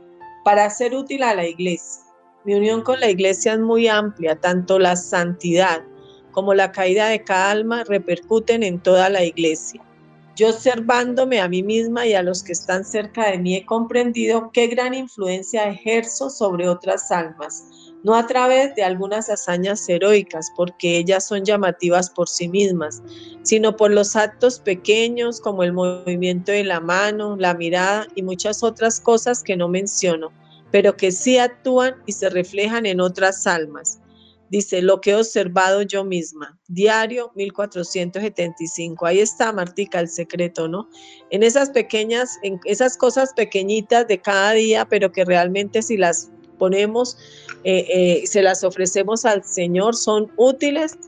[0.50, 2.02] para ser útil a la iglesia.
[2.44, 5.84] Mi unión con la iglesia es muy amplia, tanto la santidad
[6.32, 9.80] como la caída de cada alma repercuten en toda la iglesia.
[10.34, 14.50] Yo observándome a mí misma y a los que están cerca de mí he comprendido
[14.52, 17.66] qué gran influencia ejerzo sobre otras almas,
[18.02, 23.04] no a través de algunas hazañas heroicas, porque ellas son llamativas por sí mismas,
[23.42, 28.64] sino por los actos pequeños como el movimiento de la mano, la mirada y muchas
[28.64, 30.32] otras cosas que no menciono,
[30.70, 34.00] pero que sí actúan y se reflejan en otras almas.
[34.50, 36.58] Dice, lo que he observado yo misma.
[36.66, 39.06] Diario 1475.
[39.06, 40.88] Ahí está, Martica, el secreto, ¿no?
[41.30, 46.32] En esas pequeñas, en esas cosas pequeñitas de cada día, pero que realmente si las
[46.58, 47.16] ponemos,
[47.62, 50.98] eh, eh, se las ofrecemos al Señor, son útiles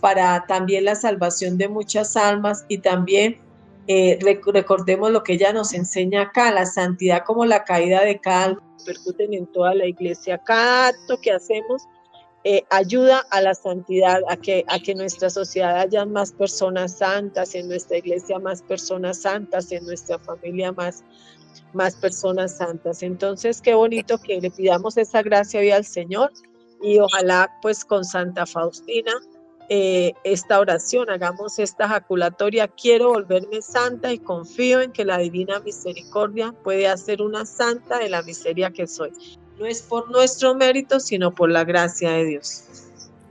[0.00, 3.38] para también la salvación de muchas almas y también
[3.86, 8.44] eh, recordemos lo que ella nos enseña acá, la santidad como la caída de cada
[8.44, 10.38] alma, repercuten en toda la iglesia.
[10.38, 11.82] Cada acto que hacemos
[12.70, 17.68] ayuda a la santidad, a que, a que nuestra sociedad haya más personas santas, en
[17.68, 21.04] nuestra iglesia más personas santas, en nuestra familia más,
[21.74, 23.02] más personas santas.
[23.02, 26.32] Entonces, qué bonito que le pidamos esa gracia hoy al Señor
[26.82, 29.12] y ojalá pues con Santa Faustina
[29.72, 35.60] eh, esta oración, hagamos esta jaculatoria, quiero volverme santa y confío en que la divina
[35.60, 39.12] misericordia puede hacer una santa de la miseria que soy.
[39.58, 42.64] No es por nuestro mérito, sino por la gracia de Dios.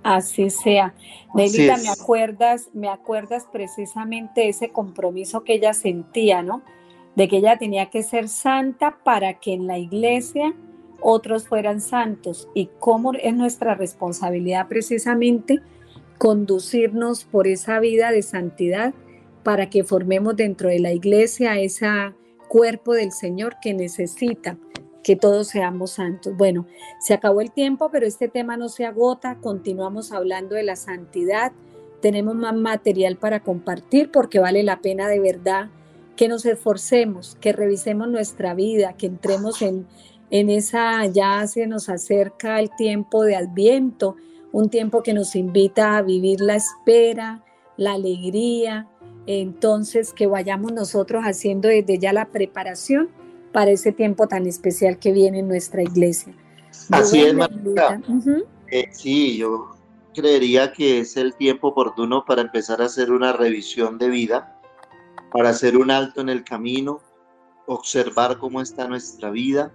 [0.01, 0.93] Así sea.
[1.35, 6.63] Nelita, me acuerdas, me acuerdas precisamente ese compromiso que ella sentía, ¿no?
[7.19, 10.53] de que ella tenía que ser santa para que en la iglesia
[11.01, 15.59] otros fueran santos y cómo es nuestra responsabilidad precisamente
[16.19, 18.93] conducirnos por esa vida de santidad
[19.43, 21.87] para que formemos dentro de la iglesia ese
[22.49, 24.57] cuerpo del Señor que necesita
[25.01, 26.35] que todos seamos santos.
[26.35, 26.67] Bueno,
[26.99, 31.53] se acabó el tiempo, pero este tema no se agota, continuamos hablando de la santidad,
[32.01, 35.69] tenemos más material para compartir porque vale la pena de verdad
[36.17, 39.87] que nos esforcemos, que revisemos nuestra vida, que entremos en,
[40.31, 44.17] en esa, ya se nos acerca el tiempo de Adviento,
[44.51, 47.43] un tiempo que nos invita a vivir la espera,
[47.77, 48.87] la alegría,
[49.25, 53.09] entonces que vayamos nosotros haciendo desde ya la preparación
[53.51, 56.33] para ese tiempo tan especial que viene en nuestra iglesia.
[56.91, 58.01] Así es, Marta.
[58.71, 59.75] Eh, sí, yo
[60.13, 64.55] creería que es el tiempo oportuno para empezar a hacer una revisión de vida
[65.31, 67.01] para hacer un alto en el camino,
[67.67, 69.71] observar cómo está nuestra vida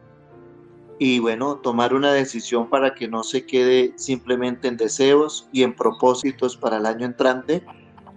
[0.99, 5.75] y bueno, tomar una decisión para que no se quede simplemente en deseos y en
[5.75, 7.65] propósitos para el año entrante,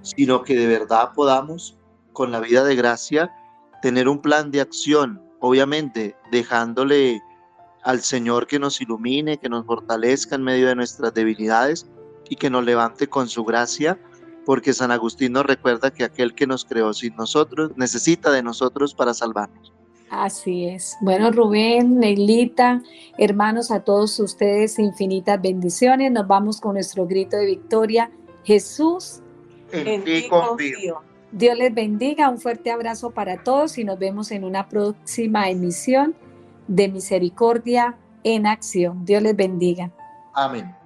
[0.02, 1.78] sino que de verdad podamos,
[2.14, 3.32] con la vida de gracia,
[3.82, 7.22] tener un plan de acción, obviamente dejándole
[7.84, 11.88] al Señor que nos ilumine, que nos fortalezca en medio de nuestras debilidades
[12.30, 14.00] y que nos levante con su gracia
[14.48, 18.96] porque San Agustín nos recuerda que aquel que nos creó sin nosotros necesita de nosotros
[18.96, 19.74] para salvarnos.
[20.10, 20.98] Así es.
[21.02, 22.82] Bueno, Rubén, Neilita,
[23.18, 26.12] hermanos, a todos ustedes infinitas bendiciones.
[26.12, 28.12] Nos vamos con nuestro grito de victoria.
[28.44, 29.22] Jesús,
[29.72, 31.02] en, ti confío.
[31.32, 32.30] Dios les bendiga.
[32.30, 36.16] Un fuerte abrazo para todos y nos vemos en una próxima emisión
[36.68, 39.04] de Misericordia en Acción.
[39.06, 39.92] Dios les bendiga.
[40.34, 40.77] Amén.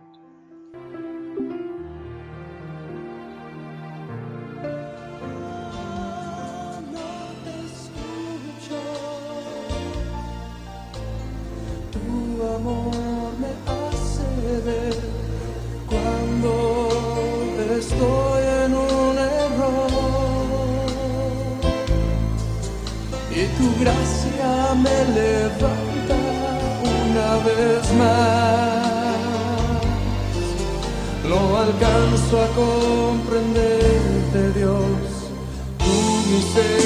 [27.43, 28.81] Vez más.
[31.27, 34.85] No alcanzo a comprenderte, Dios,
[35.77, 35.95] tu
[36.29, 36.80] misericordia